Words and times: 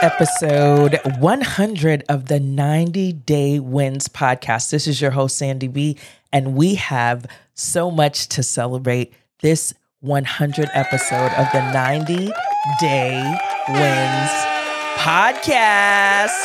episode 0.00 1.00
100 1.18 2.04
of 2.08 2.26
the 2.26 2.38
90 2.38 3.12
Day 3.12 3.58
Wins 3.58 4.06
podcast. 4.06 4.70
This 4.70 4.86
is 4.86 5.00
your 5.00 5.10
host, 5.10 5.36
Sandy 5.36 5.66
B, 5.66 5.96
and 6.32 6.54
we 6.54 6.76
have 6.76 7.26
so 7.54 7.90
much 7.90 8.28
to 8.28 8.44
celebrate 8.44 9.12
this 9.40 9.74
100 10.00 10.68
episode 10.72 11.32
of 11.32 11.46
the 11.52 11.72
90 11.72 12.30
Day 12.80 13.38
Wins 13.68 14.30
podcast. 14.98 16.36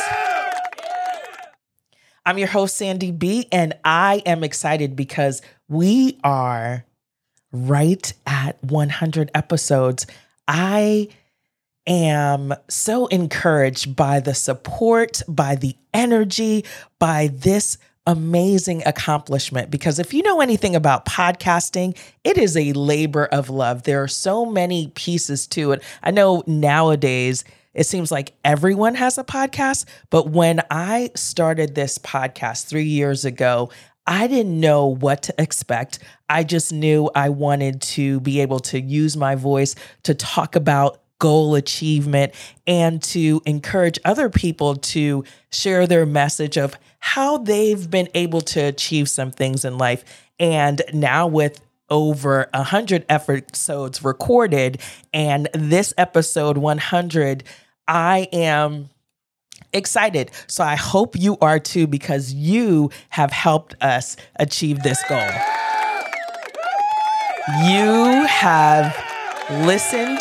I'm 2.26 2.38
your 2.38 2.48
host, 2.48 2.76
Sandy 2.76 3.12
B, 3.12 3.46
and 3.52 3.74
I 3.84 4.22
am 4.26 4.42
excited 4.42 4.96
because 4.96 5.42
we 5.68 6.18
are 6.24 6.84
right 7.52 8.12
at 8.26 8.62
100 8.64 9.30
episodes. 9.32 10.06
I 10.48 11.08
am 11.86 12.54
so 12.68 13.06
encouraged 13.06 13.94
by 13.94 14.20
the 14.20 14.34
support, 14.34 15.22
by 15.28 15.54
the 15.54 15.76
energy, 15.92 16.64
by 16.98 17.28
this 17.32 17.78
amazing 18.06 18.82
accomplishment 18.84 19.70
because 19.70 19.98
if 19.98 20.12
you 20.12 20.22
know 20.22 20.40
anything 20.40 20.76
about 20.76 21.06
podcasting, 21.06 21.96
it 22.22 22.36
is 22.36 22.56
a 22.56 22.72
labor 22.74 23.24
of 23.26 23.48
love. 23.48 23.84
There 23.84 24.02
are 24.02 24.08
so 24.08 24.44
many 24.44 24.88
pieces 24.88 25.46
to 25.48 25.72
it. 25.72 25.82
I 26.02 26.10
know 26.10 26.42
nowadays 26.46 27.44
it 27.72 27.84
seems 27.84 28.12
like 28.12 28.34
everyone 28.44 28.94
has 28.94 29.16
a 29.18 29.24
podcast, 29.24 29.86
but 30.10 30.28
when 30.28 30.60
I 30.70 31.10
started 31.16 31.74
this 31.74 31.98
podcast 31.98 32.66
3 32.66 32.84
years 32.84 33.24
ago, 33.24 33.70
I 34.06 34.26
didn't 34.26 34.60
know 34.60 34.86
what 34.86 35.22
to 35.24 35.34
expect. 35.38 35.98
I 36.28 36.44
just 36.44 36.72
knew 36.72 37.10
I 37.14 37.30
wanted 37.30 37.80
to 37.82 38.20
be 38.20 38.40
able 38.40 38.60
to 38.60 38.80
use 38.80 39.16
my 39.16 39.34
voice 39.34 39.74
to 40.02 40.14
talk 40.14 40.56
about 40.56 41.00
goal 41.18 41.54
achievement 41.54 42.34
and 42.66 43.02
to 43.02 43.40
encourage 43.46 43.98
other 44.04 44.28
people 44.28 44.76
to 44.76 45.24
share 45.50 45.86
their 45.86 46.04
message 46.04 46.56
of 46.56 46.74
how 46.98 47.38
they've 47.38 47.90
been 47.90 48.08
able 48.14 48.40
to 48.40 48.60
achieve 48.60 49.08
some 49.08 49.30
things 49.30 49.64
in 49.64 49.78
life. 49.78 50.04
And 50.38 50.82
now, 50.92 51.26
with 51.26 51.60
over 51.90 52.48
100 52.54 53.04
episodes 53.08 54.02
recorded, 54.02 54.80
and 55.12 55.48
this 55.54 55.94
episode 55.96 56.58
100, 56.58 57.44
I 57.86 58.28
am 58.32 58.88
excited. 59.72 60.30
So 60.46 60.64
I 60.64 60.76
hope 60.76 61.16
you 61.16 61.36
are 61.40 61.58
too, 61.58 61.86
because 61.86 62.32
you 62.32 62.90
have 63.10 63.30
helped 63.30 63.76
us 63.82 64.16
achieve 64.36 64.82
this 64.82 65.02
goal. 65.08 65.28
You 67.66 68.26
have 68.26 68.96
listened. 69.50 70.20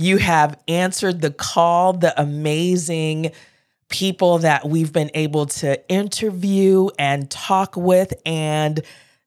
You 0.00 0.16
have 0.16 0.58
answered 0.66 1.20
the 1.20 1.30
call, 1.30 1.92
the 1.92 2.18
amazing 2.18 3.32
people 3.90 4.38
that 4.38 4.66
we've 4.66 4.94
been 4.94 5.10
able 5.12 5.44
to 5.44 5.86
interview 5.90 6.88
and 6.98 7.30
talk 7.30 7.76
with. 7.76 8.14
And 8.24 8.80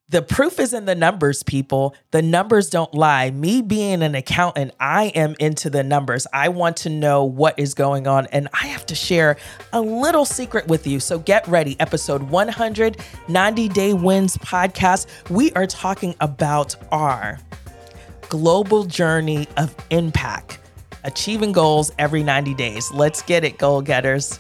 the 0.10 0.24
proof 0.24 0.60
is 0.60 0.74
in 0.74 0.86
the 0.86 0.96
numbers, 0.96 1.44
people. 1.44 1.94
The 2.10 2.24
numbers 2.24 2.72
don't 2.72 2.92
lie. 2.92 3.30
Me 3.30 3.62
being 3.62 4.02
an 4.02 4.16
accountant, 4.16 4.72
I 4.80 5.12
am 5.14 5.36
into 5.40 5.70
the 5.70 5.84
numbers. 5.84 6.26
I 6.34 6.50
want 6.50 6.78
to 6.78 6.90
know 6.90 7.24
what 7.24 7.60
is 7.60 7.76
going 7.76 8.08
on, 8.08 8.26
and 8.32 8.48
I 8.52 8.66
have 8.66 8.88
to 8.88 8.96
share 8.96 9.38
a 9.74 9.80
little 9.82 10.26
secret 10.26 10.68
with 10.68 10.88
you. 10.88 11.00
So 11.00 11.20
get 11.20 11.48
ready. 11.48 11.80
Episode 11.80 12.24
190 12.24 13.70
Day 13.70 13.94
Wins 13.94 14.38
podcast. 14.38 15.06
We 15.30 15.52
are 15.52 15.68
talking 15.68 16.16
about 16.20 16.76
our 16.92 17.38
global 18.30 18.86
journey 18.86 19.48
of 19.58 19.76
impact, 19.92 20.58
achieving 21.04 21.52
goals 21.52 21.92
every 21.98 22.23
90 22.23 22.54
days. 22.54 22.92
Let's 22.92 23.22
get 23.22 23.44
it, 23.44 23.58
goal 23.58 23.82
getters. 23.82 24.40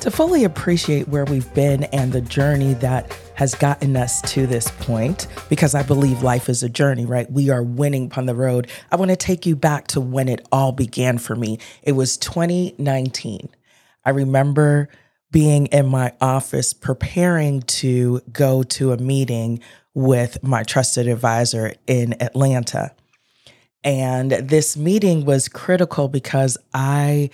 to 0.00 0.10
fully 0.10 0.44
appreciate 0.44 1.08
where 1.08 1.26
we've 1.26 1.52
been 1.52 1.84
and 1.84 2.12
the 2.12 2.22
journey 2.22 2.72
that 2.74 3.14
has 3.34 3.54
gotten 3.54 3.96
us 3.96 4.20
to 4.22 4.46
this 4.46 4.70
point, 4.80 5.26
because 5.48 5.74
I 5.74 5.82
believe 5.82 6.22
life 6.22 6.48
is 6.48 6.62
a 6.62 6.68
journey, 6.68 7.06
right? 7.06 7.30
We 7.30 7.50
are 7.50 7.62
winning 7.62 8.06
upon 8.06 8.26
the 8.26 8.34
road. 8.34 8.68
I 8.90 8.96
want 8.96 9.10
to 9.10 9.16
take 9.16 9.46
you 9.46 9.56
back 9.56 9.86
to 9.88 10.00
when 10.00 10.28
it 10.28 10.46
all 10.50 10.72
began 10.72 11.18
for 11.18 11.36
me. 11.36 11.58
It 11.82 11.92
was 11.92 12.16
2019. 12.16 13.48
I 14.04 14.10
remember 14.10 14.88
being 15.30 15.66
in 15.66 15.86
my 15.86 16.12
office 16.20 16.72
preparing 16.72 17.62
to 17.62 18.20
go 18.32 18.62
to 18.64 18.92
a 18.92 18.96
meeting 18.96 19.60
with 19.94 20.42
my 20.42 20.62
trusted 20.62 21.08
advisor 21.08 21.74
in 21.86 22.20
Atlanta. 22.20 22.92
And 23.82 24.32
this 24.32 24.76
meeting 24.76 25.24
was 25.24 25.48
critical 25.48 26.08
because 26.08 26.58
I 26.74 27.30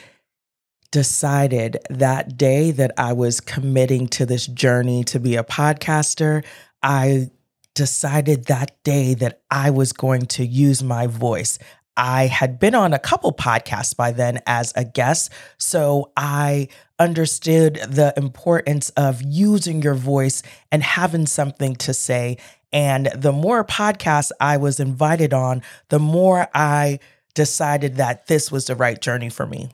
decided 0.91 1.79
that 1.91 2.37
day 2.37 2.71
that 2.71 2.93
I 2.97 3.13
was 3.13 3.41
committing 3.41 4.07
to 4.09 4.25
this 4.25 4.47
journey 4.47 5.05
to 5.05 5.19
be 5.19 5.37
a 5.37 5.45
podcaster, 5.45 6.45
I 6.83 7.31
decided 7.75 8.47
that 8.47 8.83
day 8.85 9.15
that 9.15 9.43
I 9.51 9.71
was 9.71 9.93
going 9.93 10.23
to 10.23 10.47
use 10.47 10.83
my 10.83 11.07
voice. 11.07 11.59
I 11.97 12.27
had 12.27 12.59
been 12.59 12.75
on 12.75 12.93
a 12.93 12.99
couple 12.99 13.33
podcasts 13.33 13.97
by 13.97 14.13
then 14.13 14.41
as 14.47 14.73
a 14.77 14.85
guest, 14.85 15.33
so 15.59 16.13
I 16.17 16.69
understood 16.99 17.77
the 17.89 18.13
importance 18.17 18.91
of 18.91 19.23
using 19.23 19.83
your 19.83 19.95
voice 19.95 20.43
and 20.71 20.83
having 20.83 21.27
something 21.27 21.77
to 21.77 21.95
say. 21.95 22.39
And 22.73 23.07
the 23.15 23.33
more 23.33 23.65
podcasts 23.65 24.33
I 24.41 24.57
was 24.57 24.81
invited 24.81 25.33
on, 25.33 25.63
the 25.89 25.99
more 25.99 26.49
I 26.55 27.01
decided 27.35 27.97
that 27.97 28.27
this 28.27 28.51
was 28.51 28.67
the 28.67 28.75
right 28.75 29.01
journey 29.01 29.29
for 29.29 29.47
me. 29.47 29.71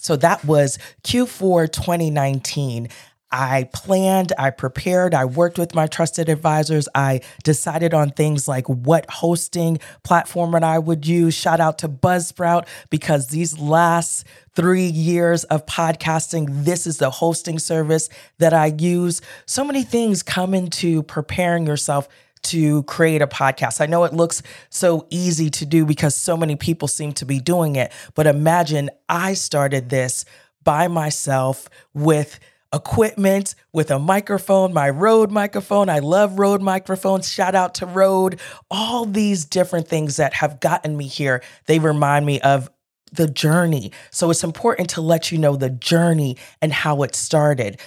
So 0.00 0.16
that 0.16 0.44
was 0.44 0.78
Q4 1.04 1.70
2019. 1.72 2.88
I 3.30 3.68
planned, 3.72 4.32
I 4.38 4.50
prepared, 4.50 5.14
I 5.14 5.26
worked 5.26 5.58
with 5.58 5.74
my 5.74 5.86
trusted 5.86 6.28
advisors. 6.28 6.88
I 6.94 7.20
decided 7.44 7.92
on 7.92 8.10
things 8.10 8.48
like 8.48 8.66
what 8.68 9.10
hosting 9.10 9.78
platform 10.02 10.52
that 10.52 10.64
I 10.64 10.78
would 10.78 11.06
use. 11.06 11.34
Shout 11.34 11.60
out 11.60 11.78
to 11.78 11.88
Buzzsprout 11.88 12.66
because 12.88 13.28
these 13.28 13.58
last 13.58 14.26
three 14.54 14.86
years 14.86 15.44
of 15.44 15.66
podcasting, 15.66 16.64
this 16.64 16.86
is 16.86 16.98
the 16.98 17.10
hosting 17.10 17.58
service 17.58 18.08
that 18.38 18.54
I 18.54 18.74
use. 18.78 19.20
So 19.46 19.62
many 19.62 19.82
things 19.82 20.22
come 20.22 20.54
into 20.54 21.02
preparing 21.02 21.66
yourself 21.66 22.08
to 22.40 22.82
create 22.84 23.20
a 23.20 23.26
podcast. 23.26 23.80
I 23.80 23.86
know 23.86 24.04
it 24.04 24.14
looks 24.14 24.42
so 24.70 25.06
easy 25.10 25.50
to 25.50 25.66
do 25.66 25.84
because 25.84 26.14
so 26.14 26.36
many 26.36 26.56
people 26.56 26.88
seem 26.88 27.12
to 27.14 27.26
be 27.26 27.40
doing 27.40 27.76
it, 27.76 27.92
but 28.14 28.26
imagine 28.26 28.90
I 29.08 29.34
started 29.34 29.90
this 29.90 30.24
by 30.64 30.88
myself 30.88 31.68
with 31.94 32.38
equipment 32.72 33.54
with 33.72 33.90
a 33.90 33.98
microphone, 33.98 34.72
my 34.72 34.90
Rode 34.90 35.30
microphone. 35.30 35.88
I 35.88 36.00
love 36.00 36.38
Rode 36.38 36.62
microphones. 36.62 37.30
Shout 37.30 37.54
out 37.54 37.74
to 37.76 37.86
Rode. 37.86 38.40
All 38.70 39.04
these 39.04 39.44
different 39.44 39.88
things 39.88 40.16
that 40.16 40.34
have 40.34 40.60
gotten 40.60 40.96
me 40.96 41.06
here, 41.06 41.42
they 41.66 41.78
remind 41.78 42.26
me 42.26 42.40
of 42.40 42.70
the 43.12 43.26
journey. 43.26 43.92
So 44.10 44.30
it's 44.30 44.44
important 44.44 44.90
to 44.90 45.00
let 45.00 45.32
you 45.32 45.38
know 45.38 45.56
the 45.56 45.70
journey 45.70 46.36
and 46.60 46.72
how 46.72 47.02
it 47.02 47.14
started 47.14 47.78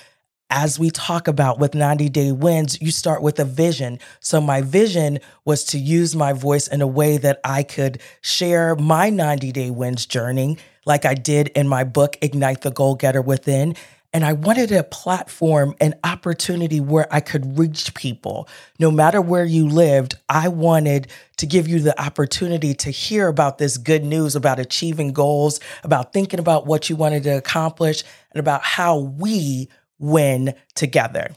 as 0.51 0.77
we 0.77 0.91
talk 0.91 1.29
about 1.29 1.59
with 1.59 1.73
90 1.73 2.09
Day 2.09 2.31
Wins, 2.33 2.79
you 2.81 2.91
start 2.91 3.23
with 3.23 3.39
a 3.39 3.45
vision. 3.45 3.97
So, 4.19 4.41
my 4.41 4.61
vision 4.61 5.19
was 5.45 5.63
to 5.65 5.79
use 5.79 6.13
my 6.13 6.33
voice 6.33 6.67
in 6.67 6.81
a 6.81 6.87
way 6.87 7.17
that 7.17 7.39
I 7.43 7.63
could 7.63 8.01
share 8.19 8.75
my 8.75 9.09
90 9.09 9.51
Day 9.53 9.71
Wins 9.71 10.05
journey, 10.05 10.57
like 10.85 11.05
I 11.05 11.13
did 11.13 11.47
in 11.49 11.67
my 11.67 11.85
book, 11.85 12.17
Ignite 12.21 12.61
the 12.61 12.71
Goal 12.71 12.95
Getter 12.95 13.21
Within. 13.21 13.75
And 14.13 14.25
I 14.25 14.33
wanted 14.33 14.73
a 14.73 14.83
platform, 14.83 15.73
an 15.79 15.95
opportunity 16.03 16.81
where 16.81 17.07
I 17.13 17.21
could 17.21 17.57
reach 17.57 17.93
people. 17.93 18.49
No 18.77 18.91
matter 18.91 19.21
where 19.21 19.45
you 19.45 19.67
lived, 19.67 20.15
I 20.27 20.49
wanted 20.49 21.07
to 21.37 21.45
give 21.45 21.67
you 21.67 21.79
the 21.79 21.99
opportunity 21.99 22.73
to 22.73 22.91
hear 22.91 23.29
about 23.29 23.57
this 23.57 23.77
good 23.77 24.03
news 24.03 24.35
about 24.35 24.59
achieving 24.59 25.13
goals, 25.13 25.61
about 25.83 26.11
thinking 26.11 26.39
about 26.39 26.67
what 26.67 26.89
you 26.89 26.97
wanted 26.97 27.23
to 27.23 27.37
accomplish, 27.37 28.03
and 28.31 28.39
about 28.39 28.63
how 28.63 28.99
we 28.99 29.69
win 29.97 30.55
together. 30.75 31.31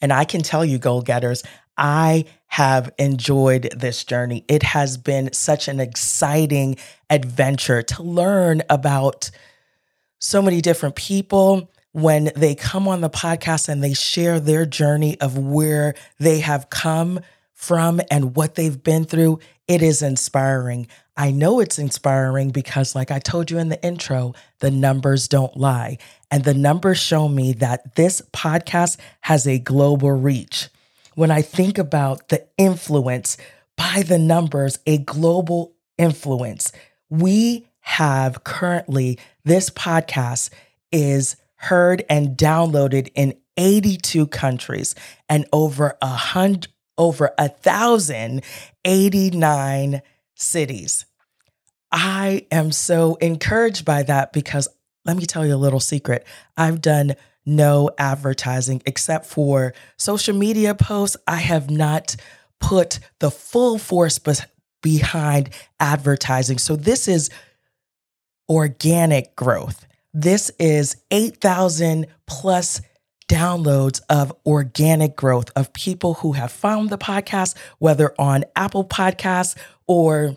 And 0.00 0.12
I 0.12 0.24
can 0.24 0.42
tell 0.42 0.64
you, 0.64 0.78
goal 0.78 1.00
getters, 1.00 1.44
I 1.76 2.24
have 2.46 2.92
enjoyed 2.98 3.72
this 3.76 4.04
journey. 4.04 4.44
It 4.48 4.64
has 4.64 4.96
been 4.96 5.32
such 5.32 5.68
an 5.68 5.78
exciting 5.78 6.76
adventure 7.08 7.82
to 7.82 8.02
learn 8.02 8.62
about 8.68 9.30
so 10.18 10.42
many 10.42 10.60
different 10.60 10.96
people 10.96 11.70
when 11.94 12.32
they 12.34 12.56
come 12.56 12.88
on 12.88 13.00
the 13.02 13.08
podcast 13.08 13.68
and 13.68 13.82
they 13.82 13.94
share 13.94 14.40
their 14.40 14.66
journey 14.66 15.18
of 15.20 15.38
where 15.38 15.94
they 16.18 16.40
have 16.40 16.68
come 16.68 17.20
from 17.52 18.00
and 18.10 18.34
what 18.34 18.56
they've 18.56 18.82
been 18.82 19.04
through. 19.04 19.38
It 19.68 19.80
is 19.80 20.02
inspiring. 20.02 20.88
I 21.16 21.30
know 21.30 21.60
it's 21.60 21.78
inspiring 21.78 22.50
because, 22.50 22.96
like 22.96 23.12
I 23.12 23.20
told 23.20 23.48
you 23.48 23.58
in 23.58 23.68
the 23.68 23.80
intro, 23.80 24.34
the 24.58 24.72
numbers 24.72 25.28
don't 25.28 25.56
lie. 25.56 25.98
And 26.32 26.42
the 26.42 26.52
numbers 26.52 26.98
show 26.98 27.28
me 27.28 27.52
that 27.54 27.94
this 27.94 28.20
podcast 28.32 28.96
has 29.20 29.46
a 29.46 29.60
global 29.60 30.10
reach. 30.10 30.68
when 31.14 31.30
I 31.30 31.42
think 31.42 31.78
about 31.78 32.28
the 32.28 32.44
influence 32.58 33.36
by 33.76 34.02
the 34.02 34.18
numbers, 34.18 34.78
a 34.86 34.98
global 34.98 35.74
influence, 35.96 36.72
we 37.08 37.66
have 37.80 38.44
currently 38.44 39.18
this 39.44 39.70
podcast 39.70 40.50
is 40.90 41.36
heard 41.64 42.04
and 42.08 42.36
downloaded 42.36 43.10
in 43.14 43.34
82 43.56 44.26
countries 44.28 44.94
and 45.28 45.46
over 45.52 45.96
a 46.02 46.06
hundred 46.06 46.68
over 46.96 47.34
a 47.38 47.48
thousand 47.48 48.42
89 48.84 50.02
cities. 50.36 51.06
I 51.90 52.46
am 52.50 52.72
so 52.72 53.16
encouraged 53.16 53.84
by 53.84 54.02
that 54.04 54.32
because 54.32 54.68
let 55.04 55.16
me 55.16 55.26
tell 55.26 55.44
you 55.46 55.54
a 55.54 55.56
little 55.56 55.80
secret. 55.80 56.26
I've 56.56 56.80
done 56.80 57.14
no 57.46 57.90
advertising 57.98 58.82
except 58.86 59.26
for 59.26 59.74
social 59.96 60.34
media 60.34 60.74
posts. 60.74 61.16
I 61.26 61.36
have 61.36 61.70
not 61.70 62.16
put 62.60 63.00
the 63.18 63.30
full 63.30 63.78
force 63.78 64.18
behind 64.82 65.50
advertising. 65.78 66.58
So 66.58 66.76
this 66.76 67.06
is 67.08 67.30
organic 68.48 69.36
growth. 69.36 69.86
This 70.16 70.52
is 70.60 70.96
8,000 71.10 72.06
plus 72.28 72.80
downloads 73.28 74.00
of 74.08 74.32
organic 74.46 75.16
growth 75.16 75.50
of 75.56 75.72
people 75.72 76.14
who 76.14 76.32
have 76.32 76.52
found 76.52 76.90
the 76.90 76.98
podcast, 76.98 77.56
whether 77.80 78.14
on 78.16 78.44
Apple 78.54 78.84
Podcasts 78.84 79.56
or 79.88 80.36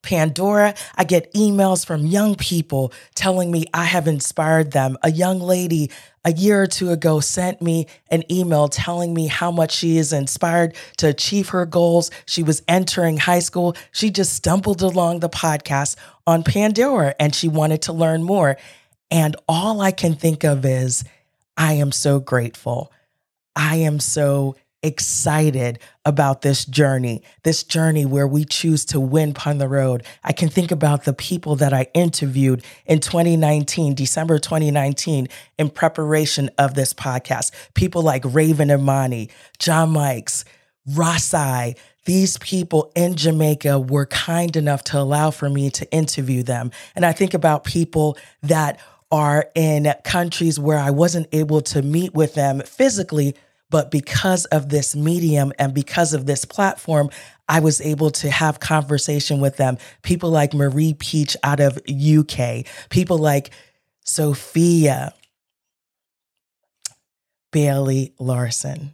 Pandora, 0.00 0.74
I 0.94 1.04
get 1.04 1.32
emails 1.34 1.84
from 1.84 2.06
young 2.06 2.34
people 2.34 2.92
telling 3.14 3.50
me 3.50 3.66
I 3.74 3.84
have 3.84 4.06
inspired 4.06 4.72
them. 4.72 4.96
A 5.02 5.10
young 5.10 5.40
lady 5.40 5.90
a 6.24 6.32
year 6.32 6.62
or 6.62 6.66
two 6.66 6.90
ago 6.90 7.20
sent 7.20 7.60
me 7.60 7.86
an 8.10 8.22
email 8.30 8.68
telling 8.68 9.12
me 9.12 9.26
how 9.26 9.50
much 9.50 9.72
she 9.74 9.98
is 9.98 10.12
inspired 10.12 10.74
to 10.98 11.08
achieve 11.08 11.50
her 11.50 11.66
goals. 11.66 12.10
She 12.26 12.42
was 12.42 12.62
entering 12.68 13.16
high 13.16 13.40
school. 13.40 13.76
She 13.92 14.10
just 14.10 14.34
stumbled 14.34 14.82
along 14.82 15.20
the 15.20 15.28
podcast 15.28 15.96
on 16.26 16.42
Pandora 16.42 17.14
and 17.18 17.34
she 17.34 17.48
wanted 17.48 17.82
to 17.82 17.92
learn 17.92 18.22
more. 18.22 18.56
And 19.14 19.36
all 19.46 19.80
I 19.80 19.92
can 19.92 20.16
think 20.16 20.42
of 20.42 20.64
is, 20.64 21.04
I 21.56 21.74
am 21.74 21.92
so 21.92 22.18
grateful. 22.18 22.92
I 23.54 23.76
am 23.76 24.00
so 24.00 24.56
excited 24.82 25.78
about 26.04 26.42
this 26.42 26.64
journey, 26.64 27.22
this 27.44 27.62
journey 27.62 28.04
where 28.04 28.26
we 28.26 28.44
choose 28.44 28.84
to 28.86 28.98
win 28.98 29.30
upon 29.30 29.58
the 29.58 29.68
road. 29.68 30.02
I 30.24 30.32
can 30.32 30.48
think 30.48 30.72
about 30.72 31.04
the 31.04 31.12
people 31.12 31.54
that 31.56 31.72
I 31.72 31.86
interviewed 31.94 32.64
in 32.86 32.98
2019, 32.98 33.94
December 33.94 34.40
2019, 34.40 35.28
in 35.58 35.70
preparation 35.70 36.50
of 36.58 36.74
this 36.74 36.92
podcast. 36.92 37.52
People 37.74 38.02
like 38.02 38.24
Raven 38.26 38.68
Imani, 38.68 39.30
John 39.60 39.90
Mikes, 39.90 40.44
Rasai, 40.90 41.78
these 42.04 42.36
people 42.38 42.90
in 42.94 43.14
Jamaica 43.14 43.78
were 43.78 44.06
kind 44.06 44.56
enough 44.56 44.82
to 44.84 44.98
allow 44.98 45.30
for 45.30 45.48
me 45.48 45.70
to 45.70 45.90
interview 45.92 46.42
them. 46.42 46.72
And 46.96 47.06
I 47.06 47.12
think 47.12 47.32
about 47.32 47.64
people 47.64 48.18
that 48.42 48.80
are 49.10 49.46
in 49.54 49.92
countries 50.04 50.58
where 50.58 50.78
I 50.78 50.90
wasn't 50.90 51.28
able 51.32 51.60
to 51.62 51.82
meet 51.82 52.14
with 52.14 52.34
them 52.34 52.60
physically, 52.60 53.34
but 53.70 53.90
because 53.90 54.44
of 54.46 54.68
this 54.68 54.94
medium 54.94 55.52
and 55.58 55.74
because 55.74 56.14
of 56.14 56.26
this 56.26 56.44
platform, 56.44 57.10
I 57.48 57.60
was 57.60 57.80
able 57.80 58.10
to 58.10 58.30
have 58.30 58.60
conversation 58.60 59.40
with 59.40 59.56
them. 59.56 59.78
People 60.02 60.30
like 60.30 60.54
Marie 60.54 60.94
Peach 60.94 61.36
out 61.42 61.60
of 61.60 61.78
UK, 61.88 62.66
people 62.88 63.18
like 63.18 63.50
Sophia 64.04 65.14
Bailey 67.52 68.14
Larson. 68.18 68.92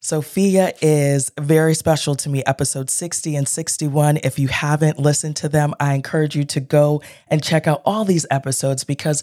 Sophia 0.00 0.74
is 0.82 1.32
very 1.40 1.72
special 1.72 2.14
to 2.14 2.28
me. 2.28 2.42
Episode 2.44 2.90
60 2.90 3.36
and 3.36 3.48
61. 3.48 4.18
If 4.18 4.38
you 4.38 4.48
haven't 4.48 4.98
listened 4.98 5.36
to 5.36 5.48
them, 5.48 5.72
I 5.80 5.94
encourage 5.94 6.36
you 6.36 6.44
to 6.44 6.60
go 6.60 7.00
and 7.28 7.42
check 7.42 7.66
out 7.66 7.80
all 7.86 8.04
these 8.04 8.26
episodes 8.30 8.84
because 8.84 9.22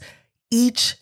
each 0.52 0.96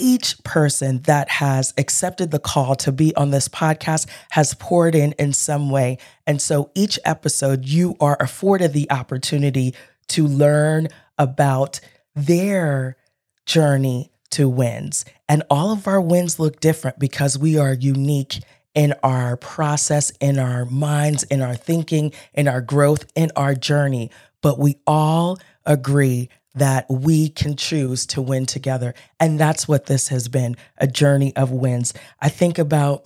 each 0.00 0.42
person 0.44 1.02
that 1.02 1.28
has 1.28 1.74
accepted 1.76 2.30
the 2.30 2.38
call 2.38 2.76
to 2.76 2.92
be 2.92 3.14
on 3.16 3.30
this 3.30 3.48
podcast 3.48 4.06
has 4.30 4.54
poured 4.54 4.94
in 4.94 5.12
in 5.18 5.32
some 5.32 5.70
way. 5.70 5.98
And 6.24 6.40
so 6.40 6.70
each 6.74 7.00
episode, 7.04 7.64
you 7.64 7.96
are 8.00 8.16
afforded 8.20 8.72
the 8.72 8.88
opportunity 8.92 9.74
to 10.08 10.26
learn 10.26 10.86
about 11.18 11.80
their 12.14 12.96
journey 13.44 14.12
to 14.30 14.48
wins. 14.48 15.04
And 15.28 15.42
all 15.50 15.72
of 15.72 15.88
our 15.88 16.00
wins 16.00 16.38
look 16.38 16.60
different 16.60 16.98
because 16.98 17.36
we 17.36 17.58
are 17.58 17.72
unique 17.72 18.40
in 18.74 18.94
our 19.02 19.36
process, 19.36 20.10
in 20.20 20.38
our 20.38 20.64
minds, 20.64 21.24
in 21.24 21.42
our 21.42 21.56
thinking, 21.56 22.12
in 22.34 22.46
our 22.46 22.60
growth, 22.60 23.04
in 23.16 23.32
our 23.34 23.54
journey. 23.54 24.10
But 24.42 24.58
we 24.58 24.76
all 24.86 25.38
agree 25.66 26.28
that 26.58 26.86
we 26.88 27.28
can 27.28 27.56
choose 27.56 28.06
to 28.06 28.22
win 28.22 28.46
together. 28.46 28.94
And 29.18 29.38
that's 29.38 29.66
what 29.66 29.86
this 29.86 30.08
has 30.08 30.28
been 30.28 30.56
a 30.78 30.86
journey 30.86 31.34
of 31.36 31.50
wins. 31.50 31.94
I 32.20 32.28
think 32.28 32.58
about 32.58 33.04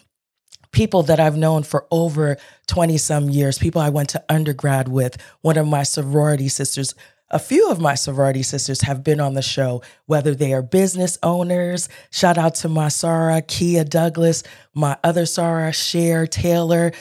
people 0.72 1.02
that 1.04 1.20
I've 1.20 1.36
known 1.36 1.62
for 1.62 1.86
over 1.90 2.36
20 2.66 2.96
some 2.98 3.28
years, 3.28 3.58
people 3.58 3.80
I 3.80 3.90
went 3.90 4.10
to 4.10 4.24
undergrad 4.28 4.88
with, 4.88 5.16
one 5.42 5.58
of 5.58 5.66
my 5.66 5.82
sorority 5.82 6.48
sisters. 6.48 6.94
A 7.30 7.38
few 7.38 7.70
of 7.70 7.80
my 7.80 7.94
sorority 7.94 8.42
sisters 8.42 8.82
have 8.82 9.02
been 9.02 9.20
on 9.20 9.34
the 9.34 9.42
show, 9.42 9.82
whether 10.06 10.34
they 10.34 10.52
are 10.52 10.62
business 10.62 11.18
owners. 11.22 11.88
Shout 12.10 12.36
out 12.36 12.54
to 12.56 12.68
my 12.68 12.88
Sarah, 12.88 13.40
Kia 13.40 13.84
Douglas, 13.84 14.42
my 14.74 14.98
other 15.02 15.24
Sarah, 15.24 15.72
Cher 15.72 16.26
Taylor, 16.26 16.92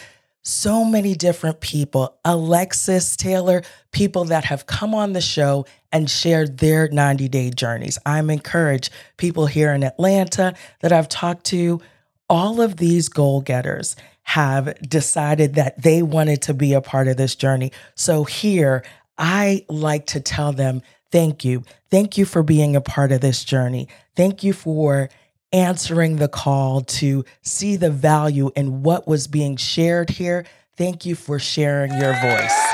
so 0.44 0.84
many 0.84 1.14
different 1.14 1.62
people, 1.62 2.18
Alexis 2.26 3.16
Taylor, 3.16 3.62
people 3.92 4.26
that 4.26 4.46
have 4.46 4.66
come 4.66 4.96
on 4.96 5.14
the 5.14 5.22
show 5.22 5.66
and 5.92 6.10
shared 6.10 6.58
their 6.58 6.88
90 6.88 7.28
day 7.30 7.50
journeys. 7.52 8.00
I'm 8.06 8.30
encouraged 8.30 8.92
people 9.18 9.46
here 9.46 9.72
in 9.74 9.84
Atlanta 9.84 10.56
that 10.82 10.92
I've 10.92 11.10
talked 11.10 11.46
to, 11.48 11.82
all 12.30 12.62
of 12.62 12.78
these 12.78 13.10
goal 13.10 13.42
getters 13.42 13.96
have 14.24 14.80
decided 14.88 15.56
that 15.56 15.82
they 15.82 16.02
wanted 16.02 16.42
to 16.44 16.54
be 16.54 16.74
a 16.74 16.82
part 16.82 17.08
of 17.08 17.18
this 17.18 17.36
journey. 17.36 17.72
So 17.96 18.24
here, 18.24 18.84
I 19.18 19.66
like 19.68 20.08
to 20.08 20.22
tell 20.22 20.54
them, 20.54 20.82
thank 21.12 21.44
you. 21.44 21.64
Thank 21.90 22.18
you 22.18 22.26
for 22.26 22.42
being 22.42 22.76
a 22.76 22.82
part 22.82 23.12
of 23.12 23.22
this 23.22 23.44
journey. 23.44 23.90
Thank 24.16 24.44
you 24.44 24.54
for 24.54 25.10
answering 25.54 26.18
the 26.18 26.28
call 26.28 26.82
to 26.82 27.26
see 27.42 27.76
the 27.76 27.92
value 27.92 28.52
in 28.56 28.84
what 28.84 29.08
was 29.08 29.28
being 29.28 29.58
shared 29.58 30.10
here. 30.10 30.46
Thank 30.78 31.06
you 31.06 31.16
for 31.16 31.40
sharing 31.40 31.92
your 31.94 32.14
voice. 32.14 32.72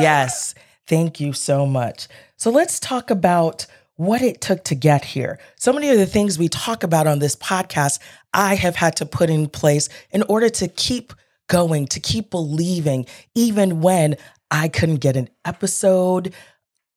Yes, 0.00 0.54
thank 0.86 1.18
you 1.18 1.32
so 1.32 1.66
much. 1.66 2.08
So 2.36 2.50
let's 2.50 2.78
talk 2.78 3.10
about 3.10 3.66
what 3.96 4.22
it 4.22 4.40
took 4.40 4.62
to 4.64 4.74
get 4.74 5.04
here. 5.04 5.40
So 5.56 5.72
many 5.72 5.90
of 5.90 5.98
the 5.98 6.06
things 6.06 6.38
we 6.38 6.48
talk 6.48 6.84
about 6.84 7.06
on 7.06 7.18
this 7.18 7.34
podcast, 7.34 7.98
I 8.32 8.54
have 8.54 8.76
had 8.76 8.94
to 8.96 9.06
put 9.06 9.28
in 9.30 9.48
place 9.48 9.88
in 10.12 10.22
order 10.24 10.48
to 10.50 10.68
keep 10.68 11.12
going, 11.48 11.86
to 11.88 11.98
keep 11.98 12.30
believing, 12.30 13.06
even 13.34 13.80
when 13.80 14.16
I 14.50 14.68
couldn't 14.68 14.96
get 14.96 15.16
an 15.16 15.28
episode 15.44 16.34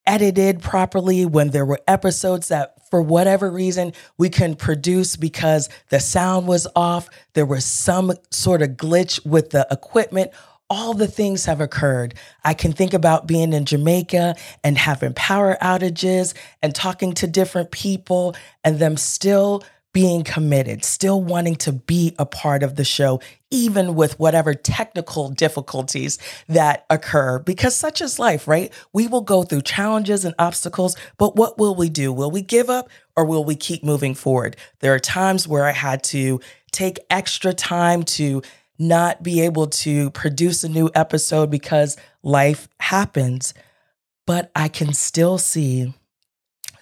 edited 0.06 0.60
properly, 0.60 1.24
when 1.24 1.50
there 1.50 1.66
were 1.66 1.80
episodes 1.86 2.48
that 2.48 2.74
for 2.90 3.00
whatever 3.00 3.50
reason 3.50 3.92
we 4.18 4.28
couldn't 4.28 4.56
produce 4.56 5.16
because 5.16 5.68
the 5.90 6.00
sound 6.00 6.46
was 6.48 6.66
off, 6.74 7.08
there 7.34 7.46
was 7.46 7.64
some 7.64 8.12
sort 8.30 8.62
of 8.62 8.70
glitch 8.70 9.24
with 9.24 9.50
the 9.50 9.66
equipment. 9.70 10.30
All 10.68 10.94
the 10.94 11.06
things 11.06 11.44
have 11.44 11.60
occurred. 11.60 12.14
I 12.44 12.54
can 12.54 12.72
think 12.72 12.94
about 12.94 13.26
being 13.26 13.52
in 13.52 13.66
Jamaica 13.66 14.36
and 14.64 14.78
having 14.78 15.12
power 15.12 15.56
outages 15.60 16.34
and 16.62 16.74
talking 16.74 17.12
to 17.14 17.26
different 17.26 17.70
people 17.70 18.34
and 18.64 18.78
them 18.78 18.96
still 18.96 19.62
being 19.92 20.24
committed, 20.24 20.84
still 20.84 21.22
wanting 21.22 21.54
to 21.54 21.72
be 21.72 22.14
a 22.18 22.24
part 22.24 22.62
of 22.62 22.76
the 22.76 22.84
show, 22.84 23.20
even 23.50 23.94
with 23.94 24.18
whatever 24.18 24.54
technical 24.54 25.28
difficulties 25.28 26.18
that 26.48 26.86
occur, 26.88 27.38
because 27.38 27.76
such 27.76 28.00
is 28.00 28.18
life, 28.18 28.48
right? 28.48 28.72
We 28.92 29.06
will 29.06 29.20
go 29.20 29.42
through 29.42 29.62
challenges 29.62 30.24
and 30.24 30.34
obstacles, 30.38 30.96
but 31.18 31.36
what 31.36 31.58
will 31.58 31.74
we 31.74 31.90
do? 31.90 32.12
Will 32.12 32.30
we 32.30 32.40
give 32.40 32.70
up 32.70 32.88
or 33.16 33.26
will 33.26 33.44
we 33.44 33.54
keep 33.54 33.84
moving 33.84 34.14
forward? 34.14 34.56
There 34.80 34.94
are 34.94 34.98
times 34.98 35.46
where 35.46 35.66
I 35.66 35.72
had 35.72 36.02
to 36.04 36.40
take 36.70 36.98
extra 37.10 37.52
time 37.52 38.02
to 38.02 38.42
not 38.78 39.22
be 39.22 39.42
able 39.42 39.66
to 39.66 40.10
produce 40.10 40.64
a 40.64 40.68
new 40.68 40.90
episode 40.94 41.50
because 41.50 41.98
life 42.22 42.66
happens, 42.80 43.52
but 44.26 44.50
I 44.56 44.68
can 44.68 44.94
still 44.94 45.36
see 45.36 45.92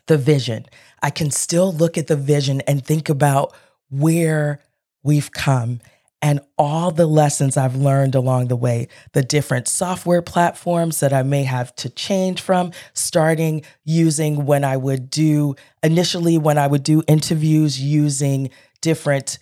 the 0.07 0.17
vision. 0.17 0.67
I 1.03 1.11
can 1.11 1.31
still 1.31 1.73
look 1.73 1.97
at 1.97 2.07
the 2.07 2.17
vision 2.17 2.61
and 2.63 2.85
think 2.85 3.09
about 3.09 3.55
where 3.89 4.61
we've 5.03 5.33
come 5.33 5.81
and 6.23 6.41
all 6.59 6.91
the 6.91 7.07
lessons 7.07 7.57
I've 7.57 7.77
learned 7.77 8.15
along 8.15 8.49
the 8.49 8.57
way, 8.57 8.89
the 9.13 9.23
different 9.23 9.67
software 9.69 10.21
platforms 10.21 11.01
that 11.01 11.13
I 11.13 11.23
may 11.23 11.45
have 11.45 11.75
to 11.77 11.89
change 11.89 12.43
from, 12.43 12.73
starting 12.93 13.63
using 13.85 14.45
when 14.45 14.63
I 14.63 14.77
would 14.77 15.09
do 15.09 15.55
initially 15.83 16.37
when 16.37 16.59
I 16.59 16.67
would 16.67 16.83
do 16.83 17.03
interviews 17.09 17.81
using 17.81 18.51
different 18.83 19.39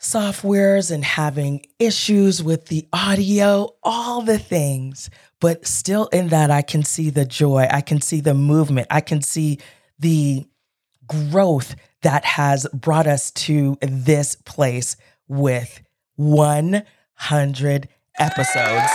softwares 0.00 0.90
and 0.90 1.04
having 1.04 1.66
issues 1.78 2.42
with 2.42 2.66
the 2.66 2.86
audio, 2.92 3.74
all 3.82 4.22
the 4.22 4.38
things. 4.38 5.10
But 5.40 5.66
still, 5.66 6.06
in 6.06 6.28
that, 6.28 6.50
I 6.50 6.62
can 6.62 6.84
see 6.84 7.10
the 7.10 7.24
joy, 7.26 7.66
I 7.70 7.82
can 7.82 8.00
see 8.00 8.20
the 8.20 8.34
movement, 8.34 8.86
I 8.90 9.00
can 9.00 9.20
see 9.20 9.58
the 9.98 10.46
growth 11.06 11.76
that 12.02 12.24
has 12.24 12.66
brought 12.72 13.06
us 13.06 13.30
to 13.32 13.76
this 13.80 14.36
place 14.36 14.96
with 15.28 15.80
100 16.16 17.88
episodes. 18.18 18.92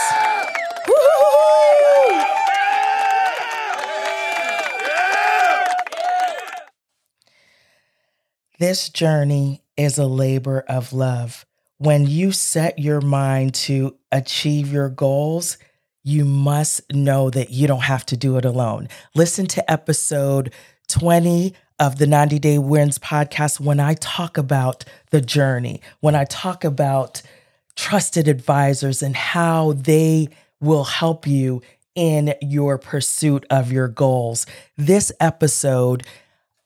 This 8.60 8.90
journey 8.90 9.64
is 9.76 9.98
a 9.98 10.06
labor 10.06 10.64
of 10.70 10.94
love. 10.94 11.48
When 11.80 12.06
you 12.06 12.32
set 12.32 12.78
your 12.78 13.02
mind 13.02 13.56
to 13.56 13.98
achieve 14.12 14.72
your 14.72 14.88
goals, 14.88 15.58
you 16.04 16.26
must 16.26 16.82
know 16.94 17.32
that 17.32 17.50
you 17.50 17.66
don't 17.66 17.82
have 17.82 18.06
to 18.08 18.18
do 18.18 18.38
it 18.38 18.46
alone. 18.46 18.88
Listen 19.16 19.48
to 19.48 19.72
episode 19.72 20.54
20 20.92 21.54
of 21.80 21.98
the 21.98 22.06
90 22.06 22.38
Day 22.38 22.58
Wins 22.58 23.00
podcast 23.00 23.60
when 23.60 23.80
I 23.80 23.94
talk 23.96 24.38
about 24.38 24.84
the 25.10 25.22
journey, 25.22 25.82
when 26.02 26.16
I 26.16 26.26
talk 26.26 26.64
about 26.64 27.22
trusted 27.76 28.28
advisors 28.28 29.02
and 29.02 29.16
how 29.16 29.72
they 29.74 30.28
will 30.60 30.84
help 30.84 31.26
you 31.26 31.62
in 31.96 32.36
your 32.42 32.78
pursuit 32.78 33.46
of 33.50 33.72
your 33.72 33.88
goals. 33.88 34.46
This 34.78 35.14
episode, 35.22 36.06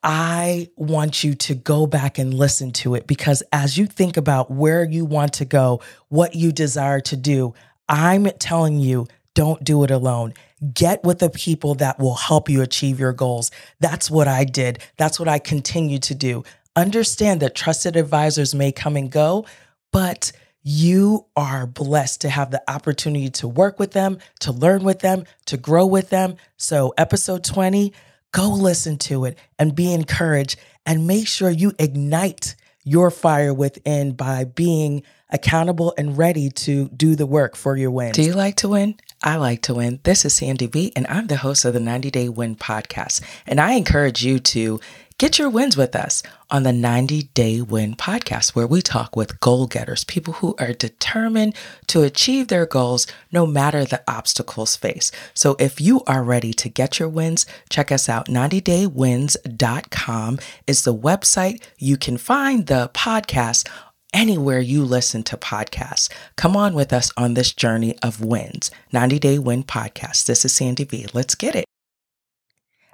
I 0.02 0.70
want 0.76 1.22
you 1.22 1.34
to 1.34 1.54
go 1.54 1.86
back 1.86 2.18
and 2.18 2.34
listen 2.34 2.72
to 2.72 2.96
it 2.96 3.06
because 3.06 3.44
as 3.52 3.78
you 3.78 3.86
think 3.86 4.16
about 4.16 4.50
where 4.50 4.84
you 4.84 5.04
want 5.04 5.34
to 5.34 5.44
go, 5.44 5.80
what 6.08 6.34
you 6.34 6.50
desire 6.50 7.00
to 7.00 7.16
do, 7.16 7.54
I'm 7.88 8.24
telling 8.40 8.80
you, 8.80 9.06
don't 9.34 9.62
do 9.62 9.84
it 9.84 9.90
alone. 9.90 10.34
Get 10.72 11.04
with 11.04 11.18
the 11.18 11.30
people 11.30 11.74
that 11.76 11.98
will 11.98 12.14
help 12.14 12.48
you 12.48 12.62
achieve 12.62 12.98
your 12.98 13.12
goals. 13.12 13.50
That's 13.80 14.10
what 14.10 14.28
I 14.28 14.44
did. 14.44 14.78
That's 14.96 15.18
what 15.18 15.28
I 15.28 15.38
continue 15.38 15.98
to 16.00 16.14
do. 16.14 16.44
Understand 16.74 17.40
that 17.40 17.54
trusted 17.54 17.96
advisors 17.96 18.54
may 18.54 18.72
come 18.72 18.96
and 18.96 19.10
go, 19.10 19.46
but 19.92 20.32
you 20.62 21.26
are 21.36 21.66
blessed 21.66 22.22
to 22.22 22.28
have 22.28 22.50
the 22.50 22.62
opportunity 22.68 23.30
to 23.30 23.46
work 23.46 23.78
with 23.78 23.92
them, 23.92 24.18
to 24.40 24.50
learn 24.50 24.82
with 24.82 24.98
them, 24.98 25.24
to 25.44 25.56
grow 25.56 25.86
with 25.86 26.10
them. 26.10 26.36
So, 26.56 26.92
episode 26.98 27.44
20, 27.44 27.92
go 28.32 28.48
listen 28.50 28.98
to 28.98 29.26
it 29.26 29.38
and 29.58 29.76
be 29.76 29.92
encouraged 29.92 30.58
and 30.84 31.06
make 31.06 31.28
sure 31.28 31.50
you 31.50 31.72
ignite 31.78 32.56
your 32.86 33.10
fire 33.10 33.52
within 33.52 34.12
by 34.12 34.44
being 34.44 35.02
accountable 35.30 35.92
and 35.98 36.16
ready 36.16 36.48
to 36.48 36.88
do 36.90 37.16
the 37.16 37.26
work 37.26 37.56
for 37.56 37.76
your 37.76 37.90
win. 37.90 38.12
Do 38.12 38.22
you 38.22 38.32
like 38.32 38.54
to 38.56 38.68
win? 38.68 38.94
I 39.24 39.36
like 39.36 39.62
to 39.62 39.74
win. 39.74 39.98
This 40.04 40.24
is 40.24 40.34
Sandy 40.34 40.68
B, 40.68 40.92
and 40.94 41.04
I'm 41.08 41.26
the 41.26 41.38
host 41.38 41.64
of 41.64 41.74
the 41.74 41.80
90 41.80 42.12
Day 42.12 42.28
Win 42.28 42.54
podcast. 42.54 43.22
And 43.44 43.60
I 43.60 43.72
encourage 43.72 44.24
you 44.24 44.38
to 44.38 44.78
get 45.18 45.38
your 45.38 45.48
wins 45.48 45.76
with 45.76 45.96
us 45.96 46.22
on 46.50 46.62
the 46.62 46.72
90 46.72 47.24
Day 47.34 47.60
Win 47.62 47.94
podcast, 47.94 48.54
where 48.54 48.66
we 48.66 48.82
talk 48.82 49.16
with 49.16 49.40
goal 49.40 49.66
getters, 49.66 50.04
people 50.04 50.34
who 50.34 50.54
are 50.58 50.72
determined 50.72 51.54
to 51.86 52.02
achieve 52.02 52.48
their 52.48 52.66
goals 52.66 53.06
no 53.32 53.46
matter 53.46 53.84
the 53.84 54.02
obstacles 54.06 54.76
faced. 54.76 55.14
So 55.32 55.56
if 55.58 55.80
you 55.80 56.02
are 56.06 56.22
ready 56.22 56.52
to 56.54 56.68
get 56.68 56.98
your 56.98 57.08
wins, 57.08 57.46
check 57.70 57.90
us 57.90 58.08
out. 58.08 58.26
90daywins.com 58.26 60.38
is 60.66 60.82
the 60.82 60.94
website. 60.94 61.62
You 61.78 61.96
can 61.96 62.18
find 62.18 62.66
the 62.66 62.90
podcast 62.92 63.68
anywhere 64.12 64.60
you 64.60 64.84
listen 64.84 65.22
to 65.24 65.36
podcasts. 65.36 66.10
Come 66.36 66.56
on 66.56 66.74
with 66.74 66.92
us 66.92 67.10
on 67.16 67.34
this 67.34 67.52
journey 67.52 67.98
of 68.02 68.24
wins. 68.24 68.70
90 68.92 69.18
Day 69.18 69.38
Win 69.38 69.64
Podcast. 69.64 70.26
This 70.26 70.44
is 70.44 70.52
Sandy 70.52 70.84
B. 70.84 71.06
Let's 71.12 71.34
get 71.34 71.54
it. 71.54 71.64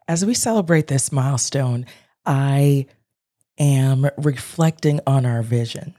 As 0.09 0.27
we 0.27 0.35
celebrate 0.35 0.89
this 0.89 1.13
milestone, 1.13 1.87
I 2.25 2.87
am 3.59 4.09
reflecting 4.17 5.01
on 5.07 5.27
our 5.27 5.43
vision. 5.43 5.95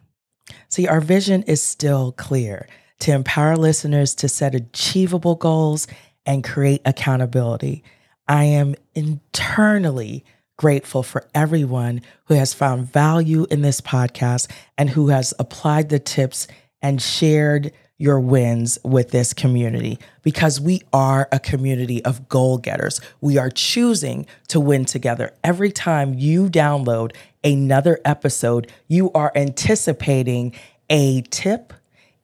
See, 0.70 0.88
our 0.88 1.01
vision 1.01 1.44
is 1.44 1.62
still 1.62 2.12
clear 2.13 2.68
to 3.00 3.12
empower 3.12 3.56
listeners 3.56 4.15
to 4.15 4.30
set 4.30 4.56
achievable 4.56 5.36
goals 5.36 5.88
and 6.25 6.44
create 6.44 6.82
accountability. 6.86 7.84
I 8.27 8.46
am 8.46 8.75
internally 8.96 10.24
grateful 10.58 11.03
for 11.03 11.27
everyone 11.34 12.01
who 12.25 12.36
has 12.36 12.53
found 12.53 12.92
value 12.92 13.46
in 13.51 13.62
this 13.62 13.82
podcast 13.82 14.50
and 14.77 14.89
who 14.89 15.10
has 15.10 15.34
applied 15.39 15.89
the 15.89 16.00
tips 16.00 16.48
and 16.82 17.01
shared 17.01 17.72
your 18.04 18.20
wins 18.20 18.78
with 18.84 19.12
this 19.12 19.34
community 19.34 19.98
because 20.24 20.60
we 20.60 20.82
are 20.92 21.30
a 21.32 21.40
community 21.40 22.04
of 22.04 22.28
goal 22.28 22.58
getters. 22.58 23.00
We 23.22 23.38
are 23.38 23.50
choosing 23.50 24.26
to 24.50 24.60
win 24.60 24.84
together. 24.84 25.32
Every 25.42 25.72
time 25.72 26.14
you 26.14 26.50
download 26.50 27.16
another 27.46 28.02
episode, 28.04 28.70
you 28.90 29.10
are 29.14 29.32
anticipating 29.36 30.54
a 30.90 31.22
tip, 31.30 31.72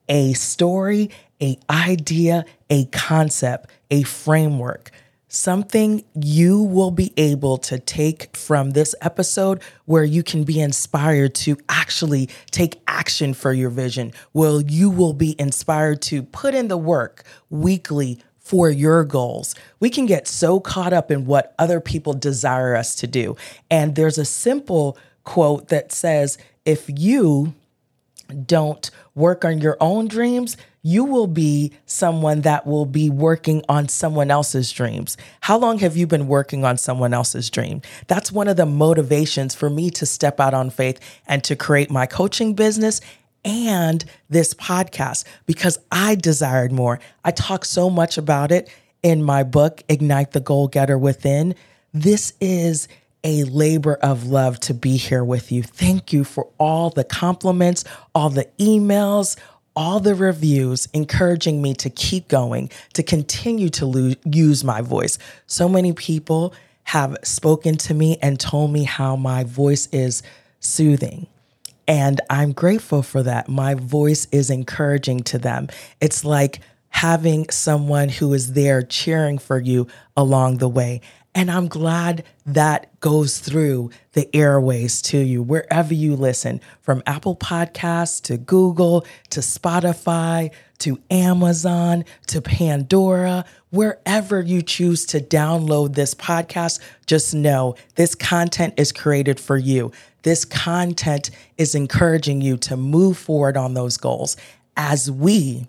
a 0.09 0.33
story, 0.33 1.11
a 1.41 1.57
idea, 1.69 2.43
a 2.69 2.83
concept, 2.87 3.69
a 3.89 4.03
framework 4.03 4.91
something 5.29 6.03
you 6.15 6.61
will 6.61 6.91
be 6.91 7.13
able 7.15 7.57
to 7.57 7.79
take 7.79 8.35
from 8.35 8.71
this 8.71 8.93
episode 8.99 9.61
where 9.85 10.03
you 10.03 10.23
can 10.23 10.43
be 10.43 10.59
inspired 10.59 11.35
to 11.35 11.55
actually 11.69 12.27
take 12.51 12.81
action 12.87 13.33
for 13.33 13.53
your 13.53 13.69
vision, 13.69 14.11
where 14.31 14.61
you 14.61 14.89
will 14.89 15.13
be 15.13 15.39
inspired 15.39 16.01
to 16.01 16.23
put 16.23 16.53
in 16.53 16.67
the 16.67 16.77
work 16.77 17.23
weekly 17.49 18.19
for 18.39 18.69
your 18.71 19.03
goals. 19.03 19.53
We 19.79 19.91
can 19.91 20.07
get 20.07 20.27
so 20.27 20.59
caught 20.59 20.91
up 20.91 21.11
in 21.11 21.27
what 21.27 21.53
other 21.59 21.79
people 21.79 22.13
desire 22.13 22.75
us 22.75 22.95
to 22.95 23.07
do. 23.07 23.35
And 23.69 23.95
there's 23.95 24.17
a 24.17 24.25
simple 24.25 24.97
quote 25.23 25.67
that 25.67 25.91
says, 25.91 26.39
if 26.65 26.89
you 26.89 27.53
don't 28.45 28.89
work 29.13 29.45
on 29.45 29.59
your 29.59 29.77
own 29.79 30.07
dreams, 30.07 30.57
you 30.81 31.03
will 31.03 31.27
be 31.27 31.73
someone 31.85 32.41
that 32.41 32.65
will 32.65 32.85
be 32.85 33.09
working 33.09 33.63
on 33.67 33.87
someone 33.87 34.31
else's 34.31 34.71
dreams. 34.71 35.17
How 35.41 35.57
long 35.57 35.79
have 35.79 35.97
you 35.97 36.07
been 36.07 36.27
working 36.27 36.63
on 36.63 36.77
someone 36.77 37.13
else's 37.13 37.49
dream? 37.49 37.81
That's 38.07 38.31
one 38.31 38.47
of 38.47 38.57
the 38.57 38.65
motivations 38.65 39.55
for 39.55 39.69
me 39.69 39.89
to 39.91 40.05
step 40.05 40.39
out 40.39 40.53
on 40.53 40.69
faith 40.69 40.99
and 41.27 41.43
to 41.43 41.55
create 41.55 41.91
my 41.91 42.05
coaching 42.05 42.53
business 42.53 43.01
and 43.43 44.03
this 44.29 44.53
podcast 44.53 45.25
because 45.45 45.77
I 45.91 46.15
desired 46.15 46.71
more. 46.71 46.99
I 47.23 47.31
talk 47.31 47.65
so 47.65 47.89
much 47.89 48.17
about 48.17 48.51
it 48.51 48.69
in 49.03 49.23
my 49.23 49.43
book, 49.43 49.83
Ignite 49.87 50.31
the 50.31 50.41
Goal 50.41 50.67
Getter 50.67 50.97
Within. 50.97 51.55
This 51.93 52.33
is 52.39 52.87
a 53.23 53.43
labor 53.45 53.95
of 53.95 54.27
love 54.27 54.59
to 54.61 54.73
be 54.73 54.97
here 54.97 55.23
with 55.23 55.51
you. 55.51 55.63
Thank 55.63 56.13
you 56.13 56.23
for 56.23 56.47
all 56.57 56.89
the 56.89 57.03
compliments, 57.03 57.83
all 58.15 58.29
the 58.29 58.47
emails, 58.59 59.37
all 59.79 60.01
the 60.01 60.13
reviews 60.13 60.89
encouraging 60.93 61.61
me 61.61 61.73
to 61.73 61.89
keep 61.89 62.27
going, 62.27 62.69
to 62.91 63.01
continue 63.01 63.69
to 63.69 64.13
use 64.25 64.61
my 64.61 64.81
voice. 64.81 65.17
So 65.47 65.69
many 65.69 65.93
people 65.93 66.53
have 66.83 67.15
spoken 67.23 67.77
to 67.77 67.93
me 67.93 68.17
and 68.21 68.37
told 68.37 68.73
me 68.73 68.83
how 68.83 69.15
my 69.15 69.45
voice 69.45 69.87
is 69.93 70.21
soothing. 70.59 71.27
And 71.87 72.19
I'm 72.29 72.51
grateful 72.51 73.01
for 73.01 73.23
that. 73.23 73.47
My 73.47 73.73
voice 73.73 74.27
is 74.33 74.49
encouraging 74.49 75.21
to 75.23 75.37
them. 75.37 75.69
It's 76.01 76.25
like 76.25 76.59
having 76.89 77.49
someone 77.49 78.09
who 78.09 78.33
is 78.33 78.51
there 78.51 78.81
cheering 78.81 79.37
for 79.37 79.59
you 79.59 79.87
along 80.17 80.57
the 80.57 80.67
way. 80.67 80.99
And 81.35 81.51
I'm 81.51 81.67
glad 81.67 82.23
that 82.45 82.99
goes 82.99 83.37
through 83.37 83.91
the 84.13 84.33
airways 84.35 85.01
to 85.03 85.17
you, 85.17 85.43
wherever 85.43 85.93
you 85.93 86.15
listen, 86.15 86.59
from 86.81 87.03
Apple 87.05 87.35
Podcasts 87.35 88.21
to 88.23 88.37
Google 88.37 89.05
to 89.29 89.39
Spotify 89.41 90.51
to 90.79 90.97
Amazon 91.11 92.05
to 92.27 92.41
Pandora, 92.41 93.45
wherever 93.69 94.41
you 94.41 94.61
choose 94.61 95.05
to 95.07 95.19
download 95.19 95.93
this 95.93 96.15
podcast, 96.15 96.79
just 97.05 97.35
know 97.35 97.75
this 97.95 98.15
content 98.15 98.73
is 98.77 98.91
created 98.91 99.39
for 99.39 99.57
you. 99.57 99.91
This 100.23 100.45
content 100.45 101.29
is 101.57 101.75
encouraging 101.75 102.41
you 102.41 102.57
to 102.57 102.75
move 102.75 103.17
forward 103.17 103.55
on 103.55 103.73
those 103.73 103.97
goals. 103.97 104.35
As 104.75 105.11
we 105.11 105.67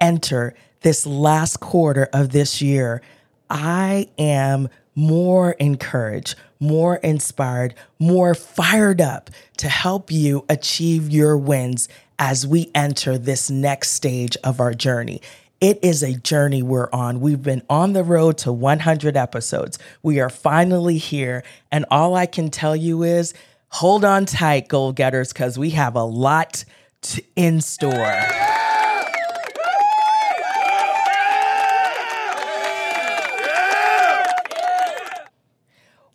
enter 0.00 0.54
this 0.80 1.06
last 1.06 1.60
quarter 1.60 2.08
of 2.12 2.30
this 2.30 2.60
year, 2.60 3.02
I 3.50 4.08
am 4.18 4.68
more 4.98 5.52
encouraged, 5.52 6.34
more 6.58 6.96
inspired, 6.96 7.72
more 8.00 8.34
fired 8.34 9.00
up 9.00 9.30
to 9.56 9.68
help 9.68 10.10
you 10.10 10.44
achieve 10.48 11.08
your 11.08 11.36
wins 11.36 11.88
as 12.18 12.44
we 12.44 12.68
enter 12.74 13.16
this 13.16 13.48
next 13.48 13.92
stage 13.92 14.36
of 14.42 14.58
our 14.58 14.74
journey. 14.74 15.22
It 15.60 15.78
is 15.84 16.02
a 16.02 16.14
journey 16.14 16.64
we're 16.64 16.90
on. 16.92 17.20
We've 17.20 17.42
been 17.42 17.62
on 17.70 17.92
the 17.92 18.02
road 18.02 18.38
to 18.38 18.52
100 18.52 19.16
episodes. 19.16 19.78
We 20.02 20.18
are 20.18 20.28
finally 20.28 20.98
here. 20.98 21.44
And 21.70 21.84
all 21.92 22.16
I 22.16 22.26
can 22.26 22.50
tell 22.50 22.74
you 22.74 23.04
is 23.04 23.34
hold 23.68 24.04
on 24.04 24.26
tight, 24.26 24.66
goal 24.66 24.92
getters, 24.92 25.32
because 25.32 25.56
we 25.56 25.70
have 25.70 25.94
a 25.94 26.04
lot 26.04 26.64
in 27.36 27.60
store. 27.60 28.57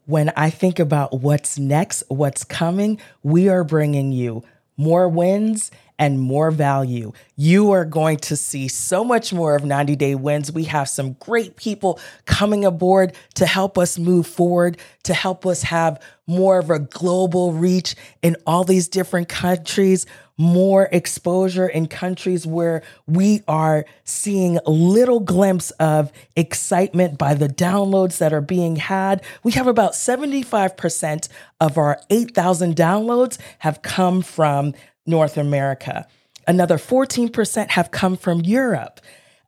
When 0.06 0.32
I 0.36 0.50
think 0.50 0.80
about 0.80 1.22
what's 1.22 1.58
next, 1.58 2.04
what's 2.10 2.44
coming, 2.44 3.00
we 3.22 3.48
are 3.48 3.64
bringing 3.64 4.12
you 4.12 4.44
more 4.76 5.08
wins 5.08 5.72
and 6.00 6.20
more 6.20 6.52
value. 6.52 7.14
You 7.36 7.72
are 7.72 7.86
going 7.86 8.18
to 8.18 8.36
see 8.36 8.68
so 8.68 9.04
much 9.04 9.32
more 9.32 9.56
of 9.56 9.64
90 9.64 9.96
Day 9.96 10.16
Wins. 10.16 10.52
We 10.52 10.66
have 10.66 10.90
some 10.90 11.14
great 11.14 11.56
people 11.56 12.00
coming 12.26 12.66
aboard 12.66 13.14
to 13.36 13.46
help 13.46 13.78
us 13.78 13.98
move 13.98 14.28
forward, 14.28 14.78
to 15.04 15.14
help 15.14 15.46
us 15.46 15.64
have 15.64 16.02
more 16.28 16.58
of 16.58 16.70
a 16.70 16.80
global 16.80 17.54
reach 17.54 17.96
in 18.22 18.36
all 18.48 18.64
these 18.64 18.88
different 18.88 19.30
countries, 19.30 20.06
more 20.38 20.90
exposure 20.92 21.68
in 21.68 21.88
countries 21.88 22.46
where 22.48 22.82
we 23.06 23.42
are 23.48 23.86
seeing 24.04 24.60
little 24.66 25.20
glimpse 25.20 25.72
of 25.72 26.12
excitement 26.36 27.18
by 27.18 27.34
the 27.34 27.48
downloads 27.48 28.18
that 28.18 28.34
are 28.34 28.42
being 28.42 28.78
had. 28.78 29.24
We 29.44 29.52
have 29.54 29.68
about 29.68 29.94
75% 29.94 31.30
of 31.62 31.78
our 31.78 32.00
8,000 32.10 32.76
downloads 32.76 33.38
have 33.60 33.82
come 33.82 34.22
from 34.22 34.74
North 35.06 35.38
America. 35.38 36.08
Another 36.48 36.78
14% 36.78 37.70
have 37.70 37.92
come 37.92 38.18
from 38.18 38.42
Europe. 38.42 39.00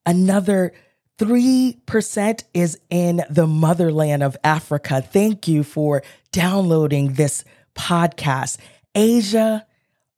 Another 0.05 0.73
3% 1.17 2.43
is 2.53 2.79
in 2.89 3.23
the 3.29 3.47
motherland 3.47 4.21
of 4.21 4.37
Africa. 4.43 5.01
Thank 5.01 5.47
you 5.47 5.63
for 5.63 6.03
downloading 6.31 7.13
this 7.13 7.43
podcast. 7.73 8.57
Asia, 8.93 9.65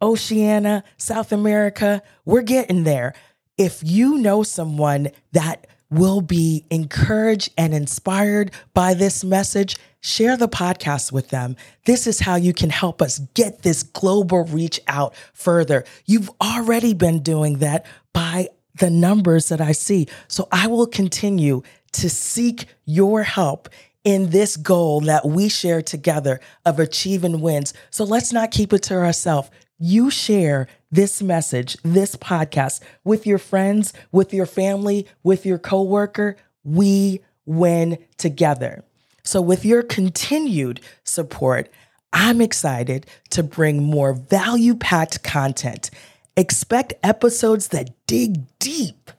Oceania, 0.01 0.83
South 0.97 1.31
America, 1.31 2.01
we're 2.25 2.41
getting 2.41 2.83
there. 2.83 3.13
If 3.57 3.81
you 3.83 4.17
know 4.17 4.43
someone 4.43 5.09
that 5.31 5.67
will 5.89 6.21
be 6.21 6.65
encouraged 6.69 7.51
and 7.57 7.73
inspired 7.73 8.51
by 8.73 8.93
this 8.93 9.23
message, 9.23 9.77
share 10.01 10.37
the 10.37 10.49
podcast 10.49 11.11
with 11.11 11.29
them. 11.29 11.55
This 11.85 12.07
is 12.07 12.19
how 12.19 12.35
you 12.35 12.53
can 12.53 12.69
help 12.69 13.01
us 13.01 13.19
get 13.33 13.63
this 13.63 13.83
global 13.83 14.43
reach 14.43 14.79
out 14.87 15.15
further. 15.33 15.85
You've 16.05 16.29
already 16.41 16.93
been 16.93 17.23
doing 17.23 17.59
that 17.59 17.85
by 18.13 18.49
the 18.75 18.89
numbers 18.89 19.49
that 19.49 19.61
I 19.61 19.71
see. 19.71 20.07
So 20.27 20.47
I 20.51 20.67
will 20.67 20.87
continue 20.87 21.63
to 21.93 22.09
seek 22.09 22.65
your 22.85 23.23
help 23.23 23.69
in 24.03 24.29
this 24.29 24.55
goal 24.55 25.01
that 25.01 25.25
we 25.25 25.49
share 25.49 25.81
together 25.81 26.39
of 26.65 26.79
achieving 26.79 27.41
wins. 27.41 27.73
So 27.89 28.03
let's 28.03 28.31
not 28.31 28.51
keep 28.51 28.71
it 28.71 28.83
to 28.83 28.93
ourselves. 28.93 29.49
You 29.79 30.09
share 30.09 30.67
this 30.91 31.21
message, 31.21 31.77
this 31.83 32.15
podcast 32.15 32.81
with 33.03 33.27
your 33.27 33.37
friends, 33.37 33.93
with 34.11 34.33
your 34.33 34.47
family, 34.47 35.07
with 35.23 35.45
your 35.45 35.59
coworker. 35.59 36.35
We 36.63 37.21
win 37.45 37.99
together. 38.17 38.83
So, 39.23 39.41
with 39.41 39.65
your 39.65 39.83
continued 39.83 40.81
support, 41.03 41.69
I'm 42.11 42.41
excited 42.41 43.05
to 43.31 43.43
bring 43.43 43.83
more 43.83 44.13
value 44.13 44.75
packed 44.75 45.21
content. 45.23 45.91
Expect 46.35 46.93
episodes 47.03 47.67
that 47.69 47.91
dig 48.07 48.45
deep 48.59 49.11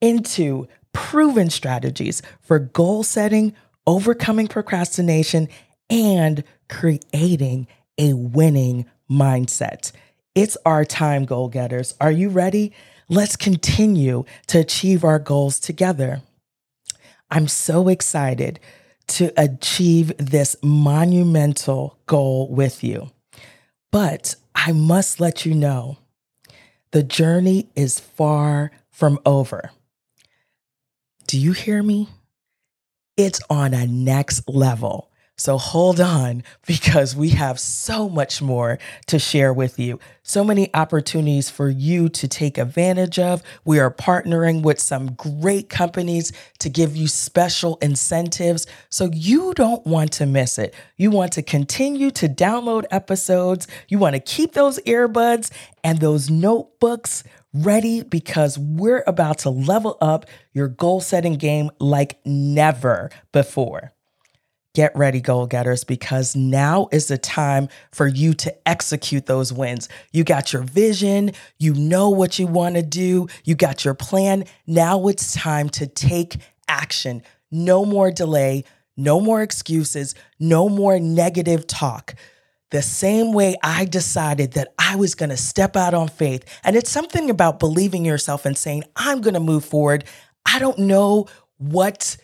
into 0.00 0.68
proven 0.92 1.50
strategies 1.50 2.22
for 2.40 2.58
goal 2.58 3.02
setting, 3.02 3.54
overcoming 3.86 4.46
procrastination, 4.46 5.48
and 5.90 6.44
creating 6.68 7.66
a 7.98 8.12
winning 8.12 8.86
mindset. 9.10 9.92
It's 10.34 10.56
our 10.66 10.84
time, 10.84 11.24
goal 11.24 11.48
getters. 11.48 11.94
Are 12.00 12.10
you 12.10 12.28
ready? 12.28 12.72
Let's 13.08 13.36
continue 13.36 14.24
to 14.48 14.58
achieve 14.58 15.04
our 15.04 15.18
goals 15.18 15.60
together. 15.60 16.22
I'm 17.30 17.46
so 17.46 17.88
excited 17.88 18.58
to 19.06 19.32
achieve 19.36 20.12
this 20.18 20.56
monumental 20.62 21.98
goal 22.06 22.48
with 22.48 22.82
you. 22.82 23.10
But 23.92 24.34
I 24.54 24.72
must 24.72 25.20
let 25.20 25.46
you 25.46 25.54
know 25.54 25.98
the 26.90 27.02
journey 27.02 27.68
is 27.76 28.00
far 28.00 28.72
from 28.90 29.20
over. 29.24 29.70
Do 31.26 31.38
you 31.38 31.52
hear 31.52 31.82
me? 31.82 32.08
It's 33.16 33.40
on 33.48 33.74
a 33.74 33.86
next 33.86 34.48
level. 34.48 35.10
So 35.36 35.58
hold 35.58 36.00
on 36.00 36.44
because 36.64 37.16
we 37.16 37.30
have 37.30 37.58
so 37.58 38.08
much 38.08 38.40
more 38.40 38.78
to 39.06 39.18
share 39.18 39.52
with 39.52 39.80
you. 39.80 39.98
So 40.22 40.44
many 40.44 40.72
opportunities 40.74 41.50
for 41.50 41.68
you 41.68 42.08
to 42.10 42.28
take 42.28 42.56
advantage 42.56 43.18
of. 43.18 43.42
We 43.64 43.80
are 43.80 43.90
partnering 43.90 44.62
with 44.62 44.78
some 44.78 45.14
great 45.14 45.68
companies 45.68 46.32
to 46.60 46.68
give 46.68 46.96
you 46.96 47.08
special 47.08 47.78
incentives. 47.82 48.66
So 48.90 49.10
you 49.12 49.54
don't 49.54 49.84
want 49.84 50.12
to 50.12 50.26
miss 50.26 50.56
it. 50.56 50.72
You 50.96 51.10
want 51.10 51.32
to 51.32 51.42
continue 51.42 52.12
to 52.12 52.28
download 52.28 52.84
episodes. 52.92 53.66
You 53.88 53.98
want 53.98 54.14
to 54.14 54.20
keep 54.20 54.52
those 54.52 54.78
earbuds 54.80 55.50
and 55.82 55.98
those 55.98 56.30
notebooks 56.30 57.24
ready 57.52 58.02
because 58.02 58.56
we're 58.56 59.04
about 59.06 59.38
to 59.38 59.50
level 59.50 59.98
up 60.00 60.26
your 60.52 60.68
goal 60.68 61.00
setting 61.00 61.34
game 61.34 61.70
like 61.80 62.18
never 62.24 63.10
before. 63.32 63.92
Get 64.74 64.96
ready, 64.96 65.20
goal 65.20 65.46
getters, 65.46 65.84
because 65.84 66.34
now 66.34 66.88
is 66.90 67.06
the 67.06 67.16
time 67.16 67.68
for 67.92 68.08
you 68.08 68.34
to 68.34 68.68
execute 68.68 69.26
those 69.26 69.52
wins. 69.52 69.88
You 70.10 70.24
got 70.24 70.52
your 70.52 70.62
vision, 70.62 71.30
you 71.60 71.74
know 71.74 72.10
what 72.10 72.40
you 72.40 72.48
want 72.48 72.74
to 72.74 72.82
do, 72.82 73.28
you 73.44 73.54
got 73.54 73.84
your 73.84 73.94
plan. 73.94 74.46
Now 74.66 75.06
it's 75.06 75.32
time 75.32 75.68
to 75.70 75.86
take 75.86 76.38
action. 76.66 77.22
No 77.52 77.84
more 77.84 78.10
delay, 78.10 78.64
no 78.96 79.20
more 79.20 79.42
excuses, 79.42 80.16
no 80.40 80.68
more 80.68 80.98
negative 80.98 81.68
talk. 81.68 82.16
The 82.72 82.82
same 82.82 83.32
way 83.32 83.54
I 83.62 83.84
decided 83.84 84.54
that 84.54 84.74
I 84.76 84.96
was 84.96 85.14
going 85.14 85.30
to 85.30 85.36
step 85.36 85.76
out 85.76 85.94
on 85.94 86.08
faith. 86.08 86.44
And 86.64 86.74
it's 86.74 86.90
something 86.90 87.30
about 87.30 87.60
believing 87.60 88.04
yourself 88.04 88.44
and 88.44 88.58
saying, 88.58 88.82
I'm 88.96 89.20
going 89.20 89.34
to 89.34 89.40
move 89.40 89.64
forward. 89.64 90.02
I 90.44 90.58
don't 90.58 90.80
know 90.80 91.28
what 91.58 92.16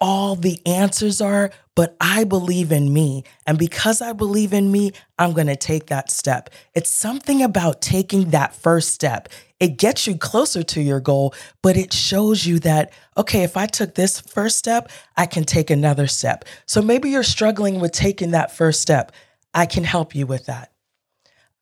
all 0.00 0.34
the 0.34 0.60
answers 0.66 1.20
are, 1.20 1.50
but 1.76 1.96
I 2.00 2.24
believe 2.24 2.72
in 2.72 2.92
me. 2.92 3.24
And 3.46 3.58
because 3.58 4.00
I 4.00 4.12
believe 4.12 4.52
in 4.52 4.72
me, 4.72 4.92
I'm 5.18 5.32
going 5.32 5.46
to 5.46 5.56
take 5.56 5.86
that 5.86 6.10
step. 6.10 6.50
It's 6.74 6.90
something 6.90 7.42
about 7.42 7.80
taking 7.82 8.30
that 8.30 8.54
first 8.54 8.92
step. 8.92 9.28
It 9.60 9.76
gets 9.76 10.06
you 10.06 10.16
closer 10.16 10.62
to 10.62 10.80
your 10.80 11.00
goal, 11.00 11.34
but 11.62 11.76
it 11.76 11.92
shows 11.92 12.46
you 12.46 12.58
that, 12.60 12.92
okay, 13.16 13.42
if 13.42 13.56
I 13.56 13.66
took 13.66 13.94
this 13.94 14.20
first 14.20 14.56
step, 14.56 14.90
I 15.16 15.26
can 15.26 15.44
take 15.44 15.70
another 15.70 16.06
step. 16.06 16.46
So 16.66 16.80
maybe 16.80 17.10
you're 17.10 17.22
struggling 17.22 17.78
with 17.78 17.92
taking 17.92 18.30
that 18.30 18.56
first 18.56 18.80
step. 18.80 19.12
I 19.52 19.66
can 19.66 19.84
help 19.84 20.14
you 20.14 20.26
with 20.26 20.46
that. 20.46 20.72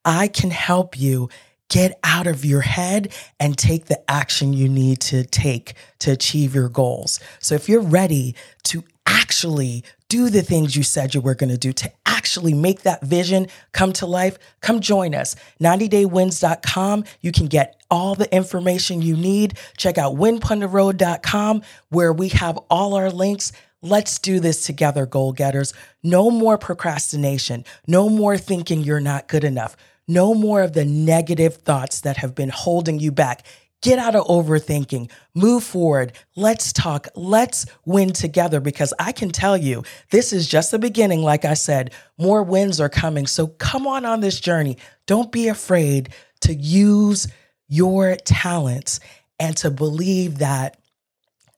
I 0.05 0.29
can 0.29 0.51
help 0.51 0.99
you 0.99 1.29
get 1.69 1.99
out 2.03 2.27
of 2.27 2.45
your 2.45 2.63
head 2.63 3.13
and 3.39 3.57
take 3.57 3.87
the 3.87 4.11
action 4.11 4.53
you 4.53 4.69
need 4.69 5.01
to 5.01 5.25
take 5.25 5.75
to 6.01 6.13
achieve 6.13 6.55
your 6.55 6.69
goals. 6.69 7.21
So 7.41 7.55
if 7.55 7.69
you're 7.69 7.81
ready 7.81 8.35
to 8.65 8.85
actually 9.07 9.85
do 10.09 10.31
the 10.31 10.43
things 10.43 10.77
you 10.77 10.83
said 10.83 11.15
you 11.15 11.21
were 11.21 11.35
going 11.35 11.51
to 11.51 11.59
do, 11.59 11.73
to 11.73 11.93
actually 12.07 12.55
make 12.55 12.83
that 12.83 13.03
vision 13.03 13.47
come 13.73 13.93
to 13.93 14.07
life, 14.07 14.39
come 14.61 14.81
join 14.81 15.15
us. 15.15 15.37
90daywins.com. 15.61 17.05
You 17.21 17.33
can 17.33 17.47
get 17.47 17.81
all 17.91 18.15
the 18.15 18.35
information 18.35 19.03
you 19.03 19.17
need. 19.17 19.59
Check 19.77 19.99
out 19.99 20.15
winpuntheroad.com 20.17 21.63
where 21.91 22.13
we 22.13 22.29
have 22.29 22.59
all 22.71 22.95
our 22.95 23.11
links. 23.11 23.53
Let's 23.81 24.19
do 24.19 24.41
this 24.41 24.67
together, 24.67 25.07
goal 25.07 25.33
getters. 25.33 25.73
No 26.03 26.31
more 26.31 26.59
procrastination. 26.59 27.65
No 27.87 28.09
more 28.09 28.37
thinking 28.37 28.83
you're 28.83 29.01
not 29.01 29.29
good 29.29 29.45
enough. 29.45 29.77
No 30.09 30.35
more 30.35 30.63
of 30.63 30.73
the 30.73 30.85
negative 30.85 31.57
thoughts 31.57 32.01
that 32.01 32.17
have 32.17 32.35
been 32.35 32.49
holding 32.49 32.99
you 32.99 33.13
back. 33.13 33.45
Get 33.81 34.01
out 34.01 34.17
of 34.17 34.27
overthinking. 34.27 35.11
Move 35.35 35.63
forward. 35.63 36.13
Let's 36.35 36.73
talk. 36.73 37.07
Let's 37.15 37.67
win 37.85 38.13
together 38.13 38.59
because 38.59 38.93
I 38.99 39.13
can 39.13 39.31
tell 39.31 39.57
you 39.57 39.85
this 40.11 40.33
is 40.33 40.49
just 40.49 40.73
the 40.73 40.81
beginning. 40.81 41.23
Like 41.23 41.45
I 41.45 41.55
said, 41.55 41.93
more 42.17 42.43
wins 42.43 42.81
are 42.81 42.89
coming. 42.89 43.29
So 43.29 43.47
come 43.47 43.87
on 43.87 44.05
on 44.05 44.21
this 44.21 44.41
journey. 44.41 44.79
Don't 45.07 45.31
be 45.31 45.47
afraid 45.47 46.09
to 46.41 46.55
use 46.55 47.29
your 47.69 48.17
talents 48.17 48.99
and 49.39 49.57
to 49.59 49.71
believe 49.71 50.39
that 50.39 50.79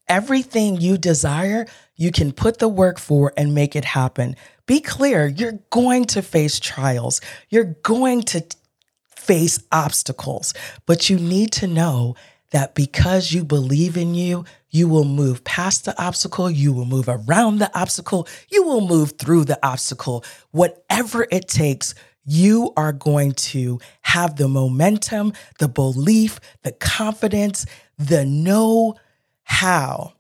everything 0.09 0.79
you 0.79 0.99
desire, 0.99 1.67
you 1.97 2.11
can 2.11 2.33
put 2.33 2.59
the 2.59 2.69
work 2.69 2.99
for 2.99 3.33
and 3.37 3.55
make 3.55 3.77
it 3.77 3.85
happen. 3.85 4.37
Be 4.71 4.81
clear, 4.81 5.27
you're 5.27 5.59
going 5.71 6.05
to 6.05 6.23
face 6.23 6.61
trials. 6.61 7.21
You're 7.49 7.77
going 7.83 8.23
to 8.23 8.47
face 9.17 9.59
obstacles, 9.73 10.55
but 10.87 11.11
you 11.11 11.19
need 11.19 11.51
to 11.55 11.67
know 11.67 12.15
that 12.53 12.77
because 12.77 13.33
you 13.33 13.43
believe 13.43 13.97
in 13.97 14.15
you, 14.15 14.45
you 14.69 14.87
will 14.87 15.03
move 15.03 15.43
past 15.43 15.87
the 15.87 16.01
obstacle, 16.01 16.49
you 16.49 16.73
will 16.73 16.85
move 16.85 17.09
around 17.09 17.59
the 17.59 17.77
obstacle, 17.77 18.29
you 18.49 18.63
will 18.63 18.81
move 18.81 19.15
through 19.19 19.45
the 19.45 19.59
obstacle. 19.67 20.25
Whatever 20.53 21.27
it 21.33 21.49
takes, 21.49 21.97
you 22.25 22.73
are 22.77 22.93
going 22.93 23.33
to 23.33 23.81
have 24.03 24.37
the 24.37 24.47
momentum, 24.47 25.33
the 25.59 25.67
belief, 25.67 26.39
the 26.63 26.71
confidence, 26.71 27.67
the 27.99 28.25
know 28.25 28.95
how 29.43 30.13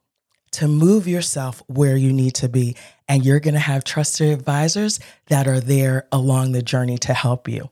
to 0.53 0.69
move 0.69 1.07
yourself 1.07 1.63
where 1.67 1.97
you 1.97 2.13
need 2.13 2.35
to 2.37 2.49
be. 2.49 2.77
And 3.09 3.25
you're 3.25 3.41
going 3.41 3.55
to 3.55 3.61
have 3.61 3.85
trusted 3.85 4.33
advisors 4.33 5.01
that 5.27 5.47
are 5.47 5.61
there 5.61 6.07
along 6.13 6.53
the 6.53 6.63
journey 6.63 6.99
to 6.99 7.15
help 7.15 7.49
you. 7.49 7.71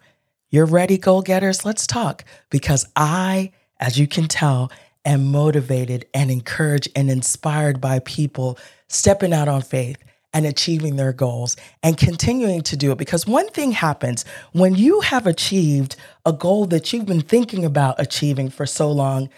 You're 0.51 0.67
ready, 0.67 0.97
goal 0.97 1.23
getters? 1.23 1.65
Let's 1.65 1.87
talk 1.87 2.25
because 2.51 2.87
I, 2.97 3.53
as 3.79 3.99
you 3.99 4.07
can 4.07 4.29
tell, 4.29 4.73
am 5.05 5.27
motivated 5.27 6.07
and 6.15 6.31
encouraged 6.31 6.89
and 6.97 7.11
inspired 7.11 7.81
by 7.81 7.99
people 8.01 8.59
stepping 8.89 9.33
out 9.33 9.49
on 9.49 9.63
faith 9.63 9.99
and 10.33 10.47
achieving 10.47 10.97
their 10.97 11.13
goals 11.13 11.57
and 11.83 11.97
continuing 11.97 12.63
to 12.63 12.77
do 12.77 12.93
it. 12.93 12.99
Because 12.99 13.27
one 13.27 13.49
thing 13.49 13.73
happens 13.73 14.25
when 14.53 14.75
you 14.75 15.01
have 15.01 15.27
achieved 15.27 15.97
a 16.25 16.33
goal 16.33 16.67
that 16.67 16.93
you've 16.93 17.07
been 17.07 17.23
thinking 17.23 17.65
about 17.65 17.97
achieving 17.99 18.51
for 18.51 18.67
so 18.67 18.91
long 18.91 19.29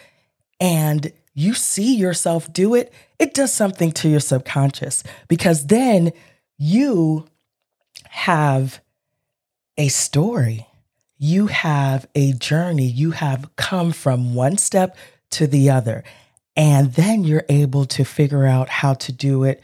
and 0.61 1.12
you 1.34 1.54
see 1.54 1.94
yourself 1.94 2.52
do 2.52 2.74
it, 2.74 2.92
it 3.18 3.34
does 3.34 3.52
something 3.52 3.92
to 3.92 4.08
your 4.08 4.20
subconscious 4.20 5.04
because 5.28 5.66
then 5.66 6.12
you 6.58 7.26
have 8.08 8.80
a 9.76 9.88
story. 9.88 10.66
You 11.18 11.46
have 11.46 12.06
a 12.14 12.32
journey. 12.32 12.86
You 12.86 13.12
have 13.12 13.54
come 13.56 13.92
from 13.92 14.34
one 14.34 14.58
step 14.58 14.96
to 15.32 15.46
the 15.46 15.70
other. 15.70 16.02
And 16.56 16.92
then 16.94 17.24
you're 17.24 17.44
able 17.48 17.84
to 17.86 18.04
figure 18.04 18.44
out 18.44 18.68
how 18.68 18.94
to 18.94 19.12
do 19.12 19.44
it 19.44 19.62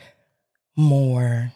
more. 0.77 1.53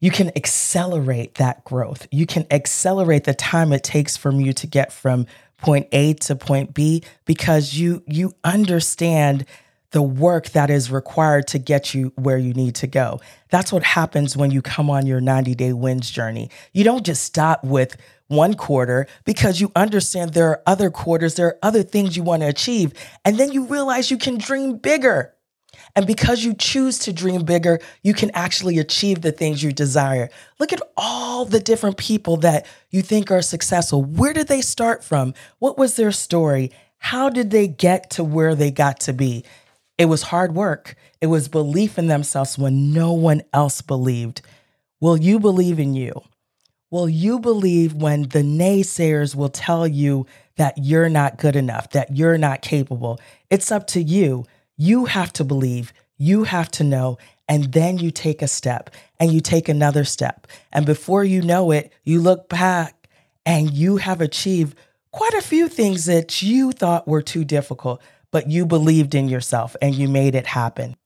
You 0.00 0.10
can 0.10 0.30
accelerate 0.36 1.36
that 1.36 1.64
growth. 1.64 2.06
You 2.10 2.26
can 2.26 2.46
accelerate 2.50 3.24
the 3.24 3.34
time 3.34 3.72
it 3.72 3.84
takes 3.84 4.16
from 4.16 4.40
you 4.40 4.52
to 4.54 4.66
get 4.66 4.92
from 4.92 5.26
point 5.60 5.88
A 5.92 6.14
to 6.14 6.36
point 6.36 6.74
B 6.74 7.02
because 7.24 7.74
you 7.74 8.02
you 8.06 8.34
understand 8.44 9.46
the 9.92 10.02
work 10.02 10.50
that 10.50 10.70
is 10.70 10.90
required 10.90 11.46
to 11.48 11.58
get 11.58 11.94
you 11.94 12.12
where 12.16 12.38
you 12.38 12.54
need 12.54 12.74
to 12.76 12.86
go. 12.86 13.20
That's 13.50 13.72
what 13.72 13.82
happens 13.82 14.36
when 14.36 14.50
you 14.50 14.62
come 14.62 14.88
on 14.88 15.06
your 15.06 15.20
90 15.20 15.54
day 15.54 15.72
wins 15.72 16.10
journey. 16.10 16.50
You 16.72 16.84
don't 16.84 17.04
just 17.04 17.24
stop 17.24 17.64
with 17.64 17.96
one 18.28 18.54
quarter 18.54 19.08
because 19.24 19.60
you 19.60 19.72
understand 19.74 20.32
there 20.32 20.48
are 20.48 20.62
other 20.66 20.90
quarters, 20.90 21.34
there 21.34 21.48
are 21.48 21.58
other 21.62 21.82
things 21.82 22.16
you 22.16 22.22
want 22.22 22.42
to 22.42 22.48
achieve. 22.48 22.92
And 23.24 23.38
then 23.38 23.50
you 23.50 23.64
realize 23.66 24.10
you 24.10 24.18
can 24.18 24.38
dream 24.38 24.76
bigger. 24.76 25.34
And 25.96 26.06
because 26.06 26.44
you 26.44 26.54
choose 26.54 26.98
to 27.00 27.12
dream 27.12 27.44
bigger, 27.44 27.80
you 28.02 28.14
can 28.14 28.30
actually 28.32 28.78
achieve 28.78 29.20
the 29.20 29.32
things 29.32 29.62
you 29.62 29.72
desire. 29.72 30.30
Look 30.58 30.72
at 30.72 30.82
all 30.96 31.44
the 31.44 31.60
different 31.60 31.96
people 31.96 32.36
that 32.38 32.66
you 32.90 33.02
think 33.02 33.30
are 33.30 33.42
successful. 33.42 34.02
Where 34.02 34.32
did 34.32 34.48
they 34.48 34.60
start 34.60 35.04
from? 35.04 35.34
What 35.58 35.78
was 35.78 35.96
their 35.96 36.12
story? 36.12 36.70
How 36.98 37.30
did 37.30 37.50
they 37.50 37.66
get 37.66 38.10
to 38.10 38.24
where 38.24 38.54
they 38.54 38.70
got 38.70 39.00
to 39.00 39.12
be? 39.12 39.44
It 39.98 40.06
was 40.06 40.22
hard 40.22 40.54
work. 40.54 40.96
It 41.20 41.26
was 41.26 41.48
belief 41.48 41.98
in 41.98 42.06
themselves 42.06 42.56
when 42.56 42.92
no 42.92 43.12
one 43.12 43.42
else 43.52 43.82
believed. 43.82 44.42
Will 45.00 45.16
you 45.16 45.38
believe 45.38 45.78
in 45.78 45.94
you? 45.94 46.22
Will 46.90 47.08
you 47.08 47.38
believe 47.38 47.94
when 47.94 48.22
the 48.22 48.42
naysayers 48.42 49.34
will 49.36 49.48
tell 49.48 49.86
you 49.86 50.26
that 50.56 50.74
you're 50.76 51.08
not 51.08 51.38
good 51.38 51.54
enough, 51.54 51.90
that 51.90 52.16
you're 52.16 52.38
not 52.38 52.62
capable? 52.62 53.20
It's 53.48 53.70
up 53.70 53.86
to 53.88 54.02
you. 54.02 54.44
You 54.82 55.04
have 55.04 55.30
to 55.34 55.44
believe, 55.44 55.92
you 56.16 56.44
have 56.44 56.70
to 56.70 56.84
know, 56.84 57.18
and 57.46 57.70
then 57.70 57.98
you 57.98 58.10
take 58.10 58.40
a 58.40 58.48
step 58.48 58.88
and 59.18 59.30
you 59.30 59.42
take 59.42 59.68
another 59.68 60.04
step. 60.04 60.46
And 60.72 60.86
before 60.86 61.22
you 61.22 61.42
know 61.42 61.70
it, 61.70 61.92
you 62.02 62.18
look 62.18 62.48
back 62.48 63.06
and 63.44 63.70
you 63.70 63.98
have 63.98 64.22
achieved 64.22 64.74
quite 65.12 65.34
a 65.34 65.42
few 65.42 65.68
things 65.68 66.06
that 66.06 66.40
you 66.40 66.72
thought 66.72 67.06
were 67.06 67.20
too 67.20 67.44
difficult, 67.44 68.00
but 68.30 68.48
you 68.48 68.64
believed 68.64 69.14
in 69.14 69.28
yourself 69.28 69.76
and 69.82 69.94
you 69.94 70.08
made 70.08 70.34
it 70.34 70.46
happen. 70.46 70.96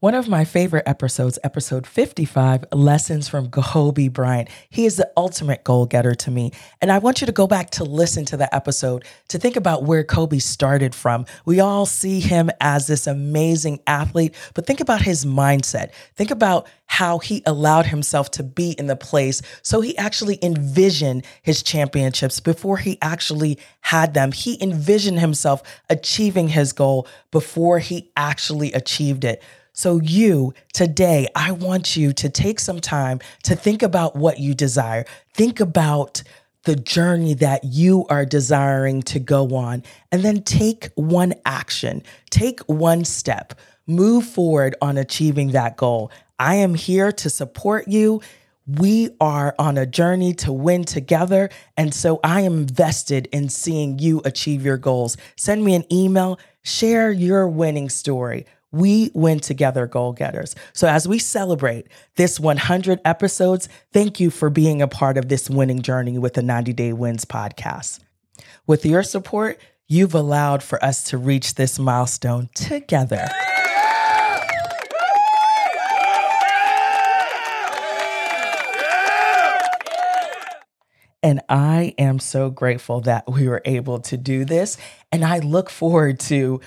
One 0.00 0.14
of 0.14 0.28
my 0.28 0.44
favorite 0.44 0.84
episodes, 0.86 1.40
episode 1.42 1.84
55, 1.84 2.66
Lessons 2.72 3.28
from 3.28 3.50
Kobe 3.50 4.06
Bryant. 4.06 4.48
He 4.70 4.86
is 4.86 4.94
the 4.94 5.10
ultimate 5.16 5.64
goal 5.64 5.86
getter 5.86 6.14
to 6.14 6.30
me. 6.30 6.52
And 6.80 6.92
I 6.92 6.98
want 6.98 7.20
you 7.20 7.26
to 7.26 7.32
go 7.32 7.48
back 7.48 7.70
to 7.70 7.84
listen 7.84 8.24
to 8.26 8.36
the 8.36 8.54
episode 8.54 9.04
to 9.26 9.40
think 9.40 9.56
about 9.56 9.82
where 9.82 10.04
Kobe 10.04 10.38
started 10.38 10.94
from. 10.94 11.26
We 11.44 11.58
all 11.58 11.84
see 11.84 12.20
him 12.20 12.48
as 12.60 12.86
this 12.86 13.08
amazing 13.08 13.80
athlete, 13.88 14.36
but 14.54 14.68
think 14.68 14.78
about 14.78 15.02
his 15.02 15.24
mindset. 15.24 15.90
Think 16.14 16.30
about 16.30 16.68
how 16.86 17.18
he 17.18 17.42
allowed 17.44 17.86
himself 17.86 18.30
to 18.30 18.44
be 18.44 18.76
in 18.78 18.86
the 18.86 18.96
place 18.96 19.42
so 19.62 19.80
he 19.80 19.98
actually 19.98 20.38
envisioned 20.42 21.26
his 21.42 21.62
championships 21.62 22.38
before 22.38 22.76
he 22.76 22.98
actually 23.02 23.58
had 23.80 24.14
them. 24.14 24.30
He 24.30 24.62
envisioned 24.62 25.18
himself 25.18 25.62
achieving 25.90 26.48
his 26.48 26.72
goal 26.72 27.08
before 27.32 27.80
he 27.80 28.12
actually 28.16 28.72
achieved 28.72 29.24
it. 29.24 29.42
So, 29.78 30.00
you 30.00 30.54
today, 30.72 31.28
I 31.36 31.52
want 31.52 31.96
you 31.96 32.12
to 32.14 32.28
take 32.28 32.58
some 32.58 32.80
time 32.80 33.20
to 33.44 33.54
think 33.54 33.84
about 33.84 34.16
what 34.16 34.40
you 34.40 34.52
desire. 34.52 35.04
Think 35.34 35.60
about 35.60 36.24
the 36.64 36.74
journey 36.74 37.34
that 37.34 37.62
you 37.62 38.04
are 38.10 38.24
desiring 38.24 39.02
to 39.02 39.20
go 39.20 39.54
on, 39.54 39.84
and 40.10 40.24
then 40.24 40.42
take 40.42 40.88
one 40.96 41.32
action, 41.46 42.02
take 42.28 42.58
one 42.62 43.04
step, 43.04 43.54
move 43.86 44.24
forward 44.24 44.74
on 44.82 44.98
achieving 44.98 45.52
that 45.52 45.76
goal. 45.76 46.10
I 46.40 46.56
am 46.56 46.74
here 46.74 47.12
to 47.12 47.30
support 47.30 47.86
you. 47.86 48.20
We 48.66 49.10
are 49.20 49.54
on 49.60 49.78
a 49.78 49.86
journey 49.86 50.34
to 50.34 50.52
win 50.52 50.82
together. 50.82 51.50
And 51.76 51.94
so 51.94 52.18
I 52.24 52.40
am 52.40 52.54
invested 52.54 53.28
in 53.30 53.48
seeing 53.48 54.00
you 54.00 54.22
achieve 54.24 54.64
your 54.64 54.76
goals. 54.76 55.16
Send 55.36 55.64
me 55.64 55.76
an 55.76 55.84
email, 55.92 56.40
share 56.64 57.12
your 57.12 57.46
winning 57.46 57.88
story 57.88 58.44
we 58.70 59.10
win 59.14 59.40
together, 59.40 59.86
goal 59.86 60.12
getters. 60.12 60.54
So, 60.72 60.88
as 60.88 61.08
we 61.08 61.18
celebrate 61.18 61.88
this 62.16 62.38
100 62.38 63.00
episodes, 63.04 63.68
thank 63.92 64.20
you 64.20 64.30
for 64.30 64.50
being 64.50 64.82
a 64.82 64.88
part 64.88 65.16
of 65.16 65.28
this 65.28 65.48
winning 65.48 65.82
journey 65.82 66.18
with 66.18 66.34
the 66.34 66.42
90 66.42 66.72
Day 66.72 66.92
Wins 66.92 67.24
podcast. 67.24 68.00
With 68.66 68.84
your 68.84 69.02
support, 69.02 69.58
you've 69.86 70.14
allowed 70.14 70.62
for 70.62 70.82
us 70.84 71.02
to 71.04 71.18
reach 71.18 71.54
this 71.54 71.78
milestone 71.78 72.50
together. 72.54 73.26
And 81.22 81.40
I 81.48 81.94
am 81.98 82.20
so 82.20 82.48
grateful 82.48 83.00
that 83.00 83.30
we 83.30 83.48
were 83.48 83.62
able 83.64 83.98
to 84.00 84.16
do 84.16 84.44
this. 84.44 84.76
And 85.10 85.24
I 85.24 85.40
look 85.40 85.68
forward 85.68 86.20
to 86.20 86.60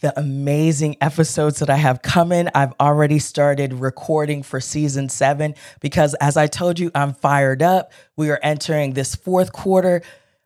the 0.00 0.18
amazing 0.18 0.96
episodes 1.00 1.58
that 1.60 1.70
I 1.70 1.76
have 1.76 2.02
coming. 2.02 2.48
I've 2.54 2.72
already 2.80 3.18
started 3.18 3.74
recording 3.74 4.42
for 4.42 4.60
season 4.60 5.08
seven 5.08 5.54
because, 5.80 6.14
as 6.14 6.36
I 6.36 6.46
told 6.46 6.78
you, 6.78 6.90
I'm 6.94 7.14
fired 7.14 7.62
up. 7.62 7.92
We 8.16 8.30
are 8.30 8.40
entering 8.42 8.94
this 8.94 9.14
fourth 9.14 9.52
quarter, 9.52 10.02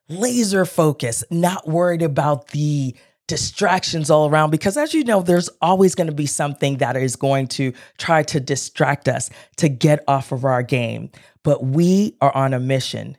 laser 0.09 0.65
focus, 0.65 1.25
not 1.31 1.69
worried 1.69 2.03
about 2.03 2.49
the 2.49 2.95
distractions 3.27 4.11
all 4.11 4.29
around 4.29 4.51
because 4.51 4.77
as 4.77 4.93
you 4.93 5.03
know 5.03 5.23
there's 5.23 5.49
always 5.63 5.95
going 5.95 6.09
to 6.09 6.13
be 6.13 6.27
something 6.27 6.77
that 6.77 6.95
is 6.95 7.17
going 7.17 7.47
to 7.47 7.73
try 7.97 8.23
to 8.23 8.39
distract 8.39 9.09
us 9.09 9.31
to 9.57 9.67
get 9.67 10.05
off 10.07 10.31
of 10.31 10.45
our 10.45 10.63
game 10.63 11.11
but 11.43 11.65
we 11.65 12.15
are 12.21 12.35
on 12.37 12.53
a 12.53 12.61
mission 12.61 13.17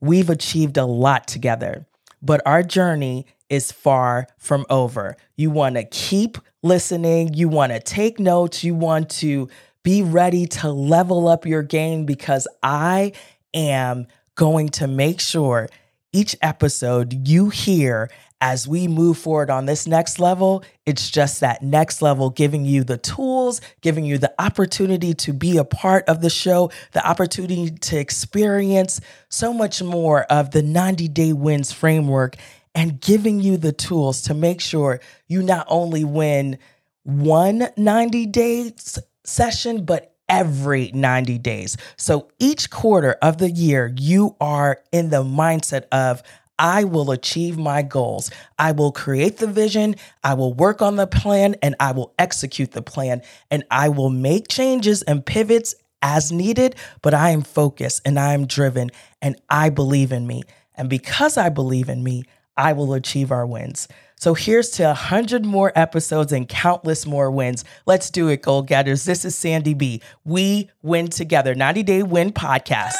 we've 0.00 0.30
achieved 0.30 0.78
a 0.78 0.86
lot 0.86 1.28
together 1.28 1.86
but 2.22 2.40
our 2.46 2.62
journey 2.62 3.26
is 3.52 3.70
far 3.70 4.26
from 4.38 4.64
over. 4.70 5.14
You 5.36 5.50
want 5.50 5.76
to 5.76 5.84
keep 5.84 6.38
listening, 6.62 7.34
you 7.34 7.48
want 7.48 7.70
to 7.70 7.80
take 7.80 8.18
notes, 8.18 8.64
you 8.64 8.74
want 8.74 9.10
to 9.10 9.48
be 9.82 10.00
ready 10.02 10.46
to 10.46 10.72
level 10.72 11.28
up 11.28 11.44
your 11.44 11.62
game 11.62 12.06
because 12.06 12.48
I 12.62 13.12
am 13.52 14.06
going 14.36 14.70
to 14.70 14.86
make 14.86 15.20
sure 15.20 15.68
each 16.14 16.34
episode 16.40 17.28
you 17.28 17.50
hear 17.50 18.10
as 18.40 18.66
we 18.66 18.88
move 18.88 19.18
forward 19.18 19.50
on 19.50 19.66
this 19.66 19.86
next 19.86 20.18
level, 20.18 20.64
it's 20.84 21.10
just 21.10 21.40
that 21.40 21.62
next 21.62 22.02
level, 22.02 22.28
giving 22.28 22.64
you 22.64 22.82
the 22.82 22.98
tools, 22.98 23.60
giving 23.82 24.04
you 24.04 24.18
the 24.18 24.34
opportunity 24.38 25.14
to 25.14 25.32
be 25.32 25.58
a 25.58 25.64
part 25.64 26.04
of 26.08 26.22
the 26.22 26.30
show, 26.30 26.70
the 26.90 27.06
opportunity 27.06 27.70
to 27.70 27.96
experience 27.96 29.00
so 29.28 29.52
much 29.52 29.80
more 29.80 30.24
of 30.24 30.50
the 30.50 30.62
90 30.62 31.06
day 31.08 31.32
wins 31.32 31.70
framework 31.70 32.36
and 32.74 33.00
giving 33.00 33.40
you 33.40 33.56
the 33.56 33.72
tools 33.72 34.22
to 34.22 34.34
make 34.34 34.60
sure 34.60 35.00
you 35.26 35.42
not 35.42 35.66
only 35.68 36.04
win 36.04 36.58
one 37.04 37.68
90 37.76 38.26
days 38.26 38.98
session, 39.24 39.84
but 39.84 40.14
every 40.28 40.90
90 40.92 41.38
days. 41.38 41.76
So 41.96 42.28
each 42.38 42.70
quarter 42.70 43.12
of 43.22 43.38
the 43.38 43.50
year, 43.50 43.92
you 43.98 44.36
are 44.40 44.80
in 44.90 45.10
the 45.10 45.22
mindset 45.22 45.84
of, 45.92 46.22
I 46.58 46.84
will 46.84 47.10
achieve 47.10 47.58
my 47.58 47.82
goals. 47.82 48.30
I 48.58 48.72
will 48.72 48.92
create 48.92 49.38
the 49.38 49.46
vision, 49.46 49.96
I 50.22 50.34
will 50.34 50.54
work 50.54 50.80
on 50.80 50.96
the 50.96 51.06
plan, 51.06 51.56
and 51.62 51.74
I 51.80 51.92
will 51.92 52.14
execute 52.18 52.70
the 52.70 52.82
plan. 52.82 53.22
And 53.50 53.64
I 53.70 53.88
will 53.88 54.10
make 54.10 54.48
changes 54.48 55.02
and 55.02 55.24
pivots 55.26 55.74
as 56.02 56.32
needed, 56.32 56.76
but 57.00 57.14
I 57.14 57.30
am 57.30 57.42
focused 57.42 58.02
and 58.04 58.18
I 58.18 58.34
am 58.34 58.46
driven 58.46 58.90
and 59.20 59.40
I 59.48 59.70
believe 59.70 60.12
in 60.12 60.26
me. 60.26 60.42
And 60.74 60.88
because 60.88 61.36
I 61.36 61.48
believe 61.48 61.88
in 61.88 62.02
me, 62.02 62.24
I 62.56 62.72
will 62.72 62.92
achieve 62.94 63.30
our 63.30 63.46
wins. 63.46 63.88
So 64.16 64.34
here's 64.34 64.70
to 64.70 64.84
100 64.84 65.44
more 65.44 65.72
episodes 65.74 66.32
and 66.32 66.48
countless 66.48 67.06
more 67.06 67.30
wins. 67.30 67.64
Let's 67.86 68.10
do 68.10 68.28
it, 68.28 68.42
goal 68.42 68.62
getters. 68.62 69.04
This 69.04 69.24
is 69.24 69.34
Sandy 69.34 69.74
B. 69.74 70.00
We 70.24 70.70
win 70.82 71.08
together. 71.08 71.54
90 71.54 71.82
Day 71.82 72.02
Win 72.02 72.30
Podcast. 72.32 72.94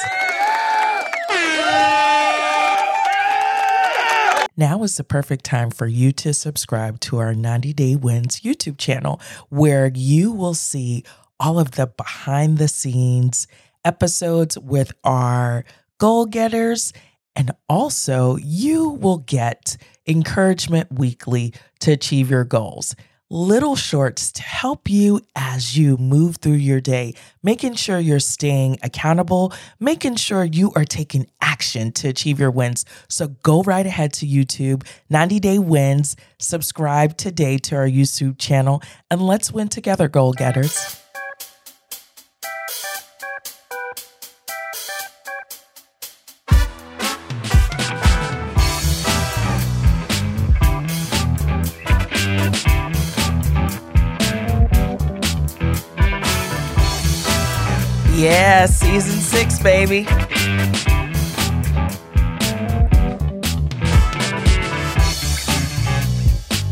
Now 4.57 4.83
is 4.83 4.97
the 4.97 5.05
perfect 5.05 5.45
time 5.45 5.71
for 5.71 5.87
you 5.87 6.13
to 6.13 6.35
subscribe 6.35 7.01
to 7.01 7.19
our 7.19 7.35
90 7.35 7.73
Day 7.73 7.97
Wins 7.97 8.41
YouTube 8.41 8.77
channel, 8.77 9.21
where 9.49 9.91
you 9.95 10.33
will 10.33 10.55
see 10.55 11.05
all 11.41 11.59
of 11.59 11.73
the 11.73 11.87
behind 11.87 12.59
the 12.59 12.69
scenes 12.69 13.47
episodes 13.85 14.59
with 14.59 14.93
our 15.05 15.65
goal 15.99 16.27
getters 16.27 16.93
and 17.35 17.53
also, 17.69 18.37
you 18.37 18.91
will 18.91 19.19
get 19.19 19.77
encouragement 20.07 20.93
weekly 20.93 21.55
to 21.81 21.93
achieve 21.93 22.31
your 22.31 22.45
goals. 22.45 22.95
Little 23.31 23.77
shorts 23.77 24.31
to 24.33 24.43
help 24.43 24.91
you 24.91 25.23
as 25.35 25.75
you 25.75 25.97
move 25.97 26.37
through 26.37 26.53
your 26.53 26.83
day, 26.83 27.15
making 27.43 27.77
sure 27.77 27.99
you're 27.99 28.21
staying 28.21 28.79
accountable, 28.83 29.55
making 29.81 30.17
sure 30.17 30.45
you 30.45 30.71
are 30.77 30.85
taking 30.85 31.27
action 31.41 31.93
to 31.93 32.09
achieve 32.09 32.39
your 32.39 32.51
wins. 32.51 32.85
So 33.09 33.29
go 33.29 33.63
right 33.63 33.87
ahead 33.87 34.13
to 34.15 34.27
YouTube, 34.27 34.87
90 35.09 35.41
Day 35.41 35.59
Wins, 35.59 36.15
subscribe 36.39 37.17
today 37.17 37.57
to 37.59 37.77
our 37.77 37.89
YouTube 37.89 38.39
channel, 38.39 38.83
and 39.11 39.23
let's 39.23 39.51
win 39.51 39.69
together, 39.69 40.09
goal 40.09 40.35
getters. 40.35 41.02
Yeah, 58.23 58.67
season 58.67 59.19
six, 59.19 59.59
baby. 59.61 60.05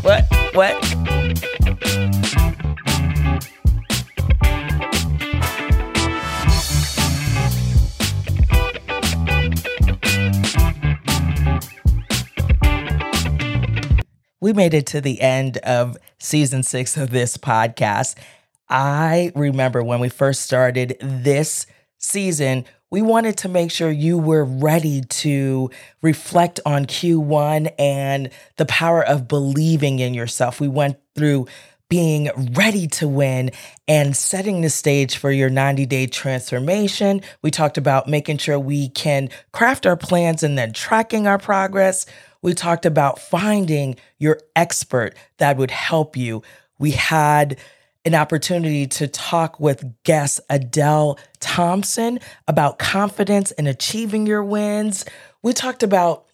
What? 0.01 0.25
What? 0.53 0.81
We 14.39 14.53
made 14.53 14.73
it 14.73 14.85
to 14.85 15.01
the 15.01 15.19
end 15.19 15.57
of 15.57 15.97
season 16.17 16.63
six 16.63 16.95
of 16.95 17.09
this 17.09 17.35
podcast. 17.35 18.15
I 18.71 19.33
remember 19.35 19.83
when 19.83 19.99
we 19.99 20.07
first 20.07 20.41
started 20.41 20.97
this 21.01 21.67
season, 21.97 22.65
we 22.89 23.01
wanted 23.01 23.37
to 23.37 23.49
make 23.49 23.69
sure 23.69 23.91
you 23.91 24.17
were 24.17 24.45
ready 24.45 25.01
to 25.01 25.69
reflect 26.01 26.61
on 26.65 26.85
Q1 26.85 27.73
and 27.77 28.29
the 28.55 28.65
power 28.65 29.05
of 29.05 29.27
believing 29.27 29.99
in 29.99 30.13
yourself. 30.13 30.59
We 30.59 30.69
went 30.69 30.97
through 31.15 31.47
being 31.89 32.29
ready 32.53 32.87
to 32.87 33.07
win 33.07 33.51
and 33.85 34.15
setting 34.15 34.61
the 34.61 34.69
stage 34.69 35.17
for 35.17 35.29
your 35.29 35.49
90 35.49 35.85
day 35.85 36.07
transformation. 36.07 37.21
We 37.41 37.51
talked 37.51 37.77
about 37.77 38.07
making 38.07 38.37
sure 38.37 38.57
we 38.57 38.87
can 38.87 39.29
craft 39.51 39.85
our 39.85 39.97
plans 39.97 40.43
and 40.43 40.57
then 40.57 40.71
tracking 40.71 41.27
our 41.27 41.37
progress. 41.37 42.05
We 42.41 42.53
talked 42.53 42.85
about 42.85 43.19
finding 43.19 43.97
your 44.19 44.39
expert 44.55 45.15
that 45.37 45.57
would 45.57 45.71
help 45.71 46.15
you. 46.15 46.43
We 46.79 46.91
had 46.91 47.57
an 48.03 48.15
opportunity 48.15 48.87
to 48.87 49.07
talk 49.07 49.59
with 49.59 49.85
guest 50.03 50.39
Adele 50.49 51.19
Thompson 51.39 52.19
about 52.47 52.79
confidence 52.79 53.51
and 53.51 53.67
achieving 53.67 54.25
your 54.25 54.43
wins. 54.43 55.05
We 55.43 55.53
talked 55.53 55.83
about 55.83 56.25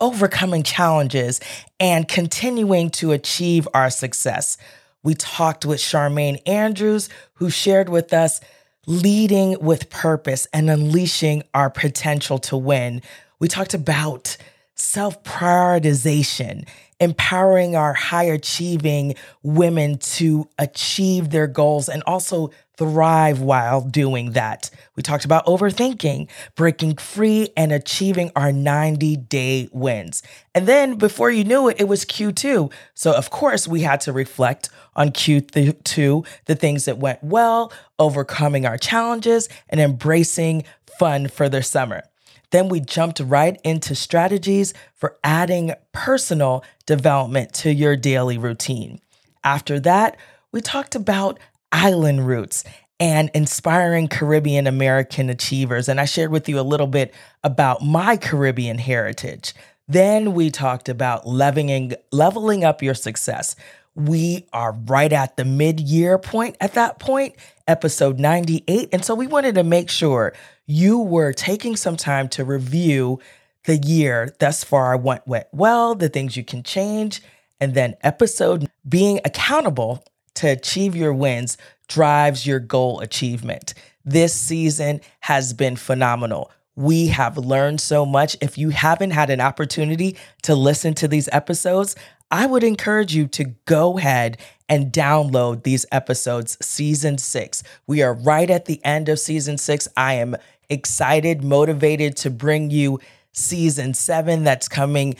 overcoming 0.00 0.62
challenges 0.62 1.40
and 1.78 2.08
continuing 2.08 2.90
to 2.90 3.12
achieve 3.12 3.68
our 3.72 3.90
success. 3.90 4.56
We 5.02 5.14
talked 5.14 5.64
with 5.64 5.78
Charmaine 5.78 6.40
Andrews, 6.46 7.08
who 7.34 7.50
shared 7.50 7.88
with 7.88 8.12
us 8.12 8.40
leading 8.86 9.58
with 9.60 9.90
purpose 9.90 10.46
and 10.52 10.68
unleashing 10.68 11.42
our 11.54 11.70
potential 11.70 12.38
to 12.38 12.56
win. 12.56 13.02
We 13.38 13.48
talked 13.48 13.74
about 13.74 14.36
self 14.74 15.22
prioritization 15.22 16.66
empowering 17.00 17.74
our 17.74 17.94
high 17.94 18.24
achieving 18.24 19.14
women 19.42 19.98
to 19.98 20.48
achieve 20.58 21.30
their 21.30 21.46
goals 21.46 21.88
and 21.88 22.02
also 22.04 22.50
thrive 22.76 23.40
while 23.40 23.82
doing 23.82 24.32
that. 24.32 24.70
We 24.96 25.02
talked 25.02 25.26
about 25.26 25.44
overthinking, 25.44 26.30
breaking 26.54 26.96
free, 26.96 27.50
and 27.54 27.72
achieving 27.72 28.30
our 28.34 28.52
90 28.52 29.16
day 29.16 29.68
wins. 29.70 30.22
And 30.54 30.66
then 30.66 30.96
before 30.96 31.30
you 31.30 31.44
knew 31.44 31.68
it, 31.68 31.78
it 31.78 31.88
was 31.88 32.06
Q2. 32.06 32.72
So, 32.94 33.12
of 33.12 33.28
course, 33.28 33.68
we 33.68 33.82
had 33.82 34.00
to 34.02 34.14
reflect 34.14 34.70
on 34.96 35.10
Q2, 35.10 36.26
the 36.46 36.54
things 36.54 36.86
that 36.86 36.98
went 36.98 37.22
well, 37.22 37.70
overcoming 37.98 38.64
our 38.64 38.78
challenges, 38.78 39.50
and 39.68 39.78
embracing 39.78 40.64
fun 40.98 41.28
for 41.28 41.50
the 41.50 41.62
summer. 41.62 42.02
Then 42.50 42.68
we 42.68 42.80
jumped 42.80 43.20
right 43.20 43.60
into 43.64 43.94
strategies 43.94 44.74
for 44.94 45.16
adding 45.22 45.74
personal 45.92 46.64
development 46.86 47.52
to 47.54 47.72
your 47.72 47.96
daily 47.96 48.38
routine. 48.38 49.00
After 49.44 49.80
that, 49.80 50.16
we 50.52 50.60
talked 50.60 50.94
about 50.94 51.38
island 51.72 52.26
roots 52.26 52.64
and 52.98 53.30
inspiring 53.32 54.08
Caribbean 54.08 54.66
American 54.66 55.30
achievers. 55.30 55.88
And 55.88 56.00
I 56.00 56.04
shared 56.04 56.30
with 56.30 56.48
you 56.48 56.60
a 56.60 56.62
little 56.62 56.86
bit 56.86 57.14
about 57.42 57.82
my 57.82 58.16
Caribbean 58.16 58.78
heritage. 58.78 59.54
Then 59.88 60.34
we 60.34 60.50
talked 60.50 60.88
about 60.88 61.26
leveling, 61.26 61.94
leveling 62.12 62.62
up 62.62 62.82
your 62.82 62.94
success. 62.94 63.56
We 63.94 64.46
are 64.52 64.72
right 64.72 65.12
at 65.12 65.36
the 65.36 65.44
mid 65.44 65.80
year 65.80 66.18
point 66.18 66.56
at 66.60 66.74
that 66.74 66.98
point, 66.98 67.34
episode 67.66 68.20
98. 68.20 68.90
And 68.92 69.04
so 69.04 69.14
we 69.14 69.26
wanted 69.26 69.56
to 69.56 69.64
make 69.64 69.90
sure 69.90 70.34
you 70.70 71.00
were 71.00 71.32
taking 71.32 71.74
some 71.74 71.96
time 71.96 72.28
to 72.28 72.44
review 72.44 73.18
the 73.64 73.76
year 73.78 74.32
thus 74.38 74.62
far 74.62 74.96
what 74.96 75.26
went 75.26 75.46
well, 75.52 75.96
the 75.96 76.08
things 76.08 76.36
you 76.36 76.44
can 76.44 76.62
change, 76.62 77.20
and 77.60 77.74
then 77.74 77.96
episode 78.02 78.68
being 78.88 79.20
accountable 79.24 80.04
to 80.34 80.46
achieve 80.46 80.94
your 80.94 81.12
wins 81.12 81.58
drives 81.88 82.46
your 82.46 82.60
goal 82.60 83.00
achievement. 83.00 83.74
This 84.04 84.32
season 84.32 85.00
has 85.18 85.52
been 85.52 85.74
phenomenal. 85.74 86.52
We 86.76 87.08
have 87.08 87.36
learned 87.36 87.80
so 87.80 88.06
much. 88.06 88.36
If 88.40 88.56
you 88.56 88.70
haven't 88.70 89.10
had 89.10 89.28
an 89.28 89.40
opportunity 89.40 90.16
to 90.42 90.54
listen 90.54 90.94
to 90.94 91.08
these 91.08 91.28
episodes, 91.32 91.96
I 92.30 92.46
would 92.46 92.62
encourage 92.62 93.12
you 93.12 93.26
to 93.26 93.44
go 93.66 93.98
ahead 93.98 94.38
and 94.68 94.92
download 94.92 95.64
these 95.64 95.84
episodes, 95.90 96.56
season 96.64 97.18
six. 97.18 97.64
We 97.88 98.02
are 98.02 98.14
right 98.14 98.48
at 98.48 98.66
the 98.66 98.82
end 98.84 99.08
of 99.08 99.18
season 99.18 99.58
six. 99.58 99.88
I 99.96 100.14
am 100.14 100.36
excited, 100.70 101.44
motivated 101.44 102.16
to 102.18 102.30
bring 102.30 102.70
you 102.70 103.00
season 103.32 103.92
seven 103.92 104.44
that's 104.44 104.68
coming 104.68 105.16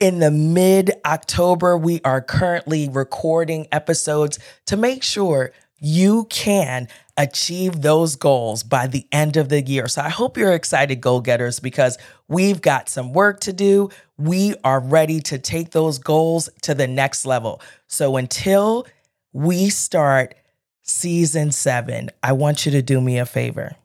in 0.00 0.18
the 0.20 0.30
mid 0.30 0.92
October. 1.04 1.76
We 1.76 2.00
are 2.04 2.20
currently 2.20 2.88
recording 2.88 3.66
episodes 3.72 4.38
to 4.66 4.76
make 4.76 5.02
sure 5.02 5.52
you 5.78 6.24
can 6.30 6.88
achieve 7.18 7.82
those 7.82 8.16
goals 8.16 8.62
by 8.62 8.86
the 8.86 9.06
end 9.12 9.36
of 9.36 9.48
the 9.48 9.62
year. 9.62 9.88
So 9.88 10.02
I 10.02 10.08
hope 10.08 10.36
you're 10.36 10.54
excited, 10.54 11.00
goal 11.00 11.20
getters, 11.20 11.60
because 11.60 11.98
we've 12.28 12.60
got 12.60 12.88
some 12.88 13.12
work 13.12 13.40
to 13.40 13.52
do. 13.52 13.90
We 14.18 14.54
are 14.64 14.80
ready 14.80 15.20
to 15.20 15.38
take 15.38 15.70
those 15.70 15.98
goals 15.98 16.48
to 16.62 16.74
the 16.74 16.86
next 16.86 17.26
level. 17.26 17.60
So 17.86 18.16
until 18.16 18.86
we 19.32 19.68
start 19.70 20.34
season 20.82 21.52
seven, 21.52 22.10
I 22.22 22.32
want 22.32 22.64
you 22.64 22.72
to 22.72 22.82
do 22.82 23.00
me 23.00 23.18
a 23.18 23.26
favor. 23.26 23.76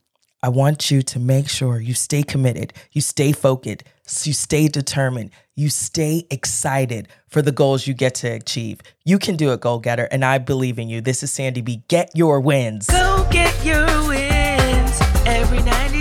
I 0.44 0.50
want 0.50 0.90
you 0.90 1.04
to 1.04 1.20
make 1.20 1.48
sure 1.48 1.80
you 1.80 1.94
stay 1.94 2.24
committed, 2.24 2.74
you 2.92 3.02
stay 3.02 3.32
focused, 3.32 3.84
you 4.24 4.34
stay 4.34 4.68
determined, 4.68 5.30
you 5.56 5.70
stay 5.70 6.26
excited 6.32 7.10
for 7.28 7.44
the 7.44 7.52
goals 7.52 7.86
you 7.86 7.94
get 7.94 8.16
to 8.16 8.28
achieve. 8.28 8.82
You 9.06 9.20
can 9.20 9.36
do 9.36 9.54
it, 9.54 9.62
goal 9.62 9.78
getter, 9.78 10.08
and 10.12 10.26
I 10.26 10.40
believe 10.40 10.80
in 10.80 10.90
you. 10.90 11.00
This 11.00 11.22
is 11.22 11.32
Sandy 11.32 11.62
B. 11.62 11.84
Get 11.88 12.10
your 12.16 12.40
wins. 12.40 12.88
Go 12.88 13.28
get 13.30 13.54
your 13.64 13.86
wins 14.08 15.00
every 15.28 15.62
90. 15.62 16.01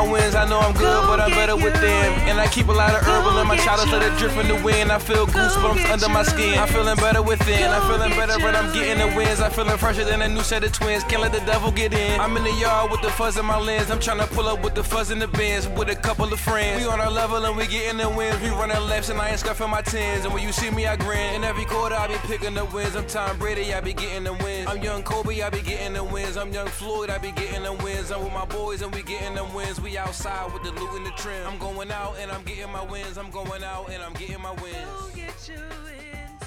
my 0.00 0.12
wins. 0.12 0.34
I 0.34 0.48
know 0.48 0.58
I'm 0.58 0.72
good, 0.72 1.06
but 1.06 1.20
I'm 1.20 1.30
better 1.30 1.56
with 1.56 1.74
them. 1.74 2.10
And 2.28 2.40
I 2.40 2.46
keep 2.48 2.68
a 2.68 2.72
lot 2.72 2.94
of 2.94 3.02
herbal 3.02 3.38
in 3.38 3.46
my 3.46 3.56
chalice, 3.56 3.90
let 3.92 4.02
it 4.02 4.16
drift 4.18 4.36
in 4.38 4.48
the 4.48 4.62
wind. 4.64 4.90
I 4.90 4.98
feel 4.98 5.26
goosebumps 5.26 5.90
under 5.92 6.08
my 6.08 6.22
skin. 6.22 6.58
I'm 6.58 6.68
feeling 6.68 6.96
better 6.96 7.22
within. 7.22 7.68
I'm 7.70 7.82
feeling 7.90 8.10
better 8.10 8.38
when 8.44 8.56
I'm 8.56 8.72
getting 8.72 8.98
the 8.98 9.14
wins. 9.16 9.40
I'm 9.40 9.50
feeling 9.50 9.76
fresher 9.76 10.04
than 10.04 10.22
a 10.22 10.28
new 10.28 10.42
set 10.42 10.64
of 10.64 10.72
twins. 10.72 11.04
Can't 11.04 11.22
let 11.22 11.32
the 11.32 11.40
devil 11.40 11.70
get 11.70 11.92
in. 11.92 12.20
I'm 12.20 12.36
in 12.36 12.44
the 12.44 12.54
yard 12.54 12.90
with 12.90 13.02
the 13.02 13.10
fuzz 13.10 13.36
in 13.36 13.44
my 13.44 13.58
lens. 13.58 13.90
I'm 13.90 14.00
trying 14.00 14.18
to 14.18 14.26
pull 14.26 14.46
up 14.48 14.62
with 14.62 14.74
the 14.74 14.84
fuzz 14.84 15.10
in 15.10 15.18
the 15.18 15.28
bins 15.28 15.68
with 15.68 15.88
a 15.90 15.96
couple 15.96 16.32
of 16.32 16.40
friends. 16.40 16.82
We 16.82 16.88
on 16.88 17.00
our 17.00 17.10
level 17.10 17.44
and 17.44 17.56
we 17.56 17.66
getting 17.66 17.98
the 17.98 18.08
wins. 18.08 18.40
We 18.40 18.48
running 18.50 18.82
laps 18.88 19.10
and 19.10 19.20
I 19.20 19.30
ain't 19.30 19.40
scuffing 19.40 19.70
my 19.70 19.82
tens. 19.82 20.24
And 20.24 20.32
when 20.32 20.42
you 20.42 20.52
see 20.52 20.70
me, 20.70 20.86
I 20.86 20.96
grin. 20.96 21.34
In 21.34 21.44
every 21.44 21.64
quarter, 21.64 21.94
I 21.94 22.06
be 22.06 22.14
picking 22.26 22.54
the 22.54 22.64
wins. 22.66 22.96
I'm 22.96 23.06
Tom 23.06 23.38
Brady, 23.38 23.74
I 23.74 23.80
be 23.80 23.92
getting 23.92 24.24
the 24.24 24.32
wins. 24.32 24.66
I'm 24.68 24.82
young 24.82 25.02
Kobe, 25.02 25.42
I 25.42 25.50
be 25.50 25.60
getting 25.60 25.92
the 25.92 26.04
wins. 26.04 26.36
I'm 26.36 26.52
young 26.52 26.68
Floyd, 26.68 27.10
I 27.10 27.18
be 27.18 27.32
getting 27.32 27.64
the 27.64 27.72
wins. 27.72 28.10
I'm 28.10 28.22
with 28.24 28.32
my 28.32 28.46
boys 28.46 28.82
and 28.82 28.94
we 28.94 29.02
getting 29.02 29.34
them 29.34 29.52
wins. 29.52 29.80
Outside 29.98 30.52
with 30.52 30.62
the 30.62 30.70
loot 30.72 30.96
and 30.96 31.04
the 31.04 31.10
trim. 31.10 31.46
I'm 31.46 31.58
going 31.58 31.90
out 31.90 32.14
and 32.20 32.30
I'm 32.30 32.42
getting 32.44 32.70
my 32.72 32.84
wins. 32.84 33.18
I'm 33.18 33.30
going 33.30 33.62
out 33.64 33.90
and 33.90 34.02
I'm 34.02 34.12
getting 34.14 34.40
my 34.40 34.52
wins. 34.52 34.76
Go 34.76 35.08
get 35.14 35.48
your 35.48 35.68
wins. 35.84 36.42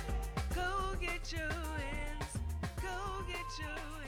Go 0.56 0.96
get 1.00 1.32
your 1.32 1.50
wins. 1.50 2.38
Go 2.82 3.24
get 3.28 3.46
your 3.60 3.76
wins. 3.98 4.03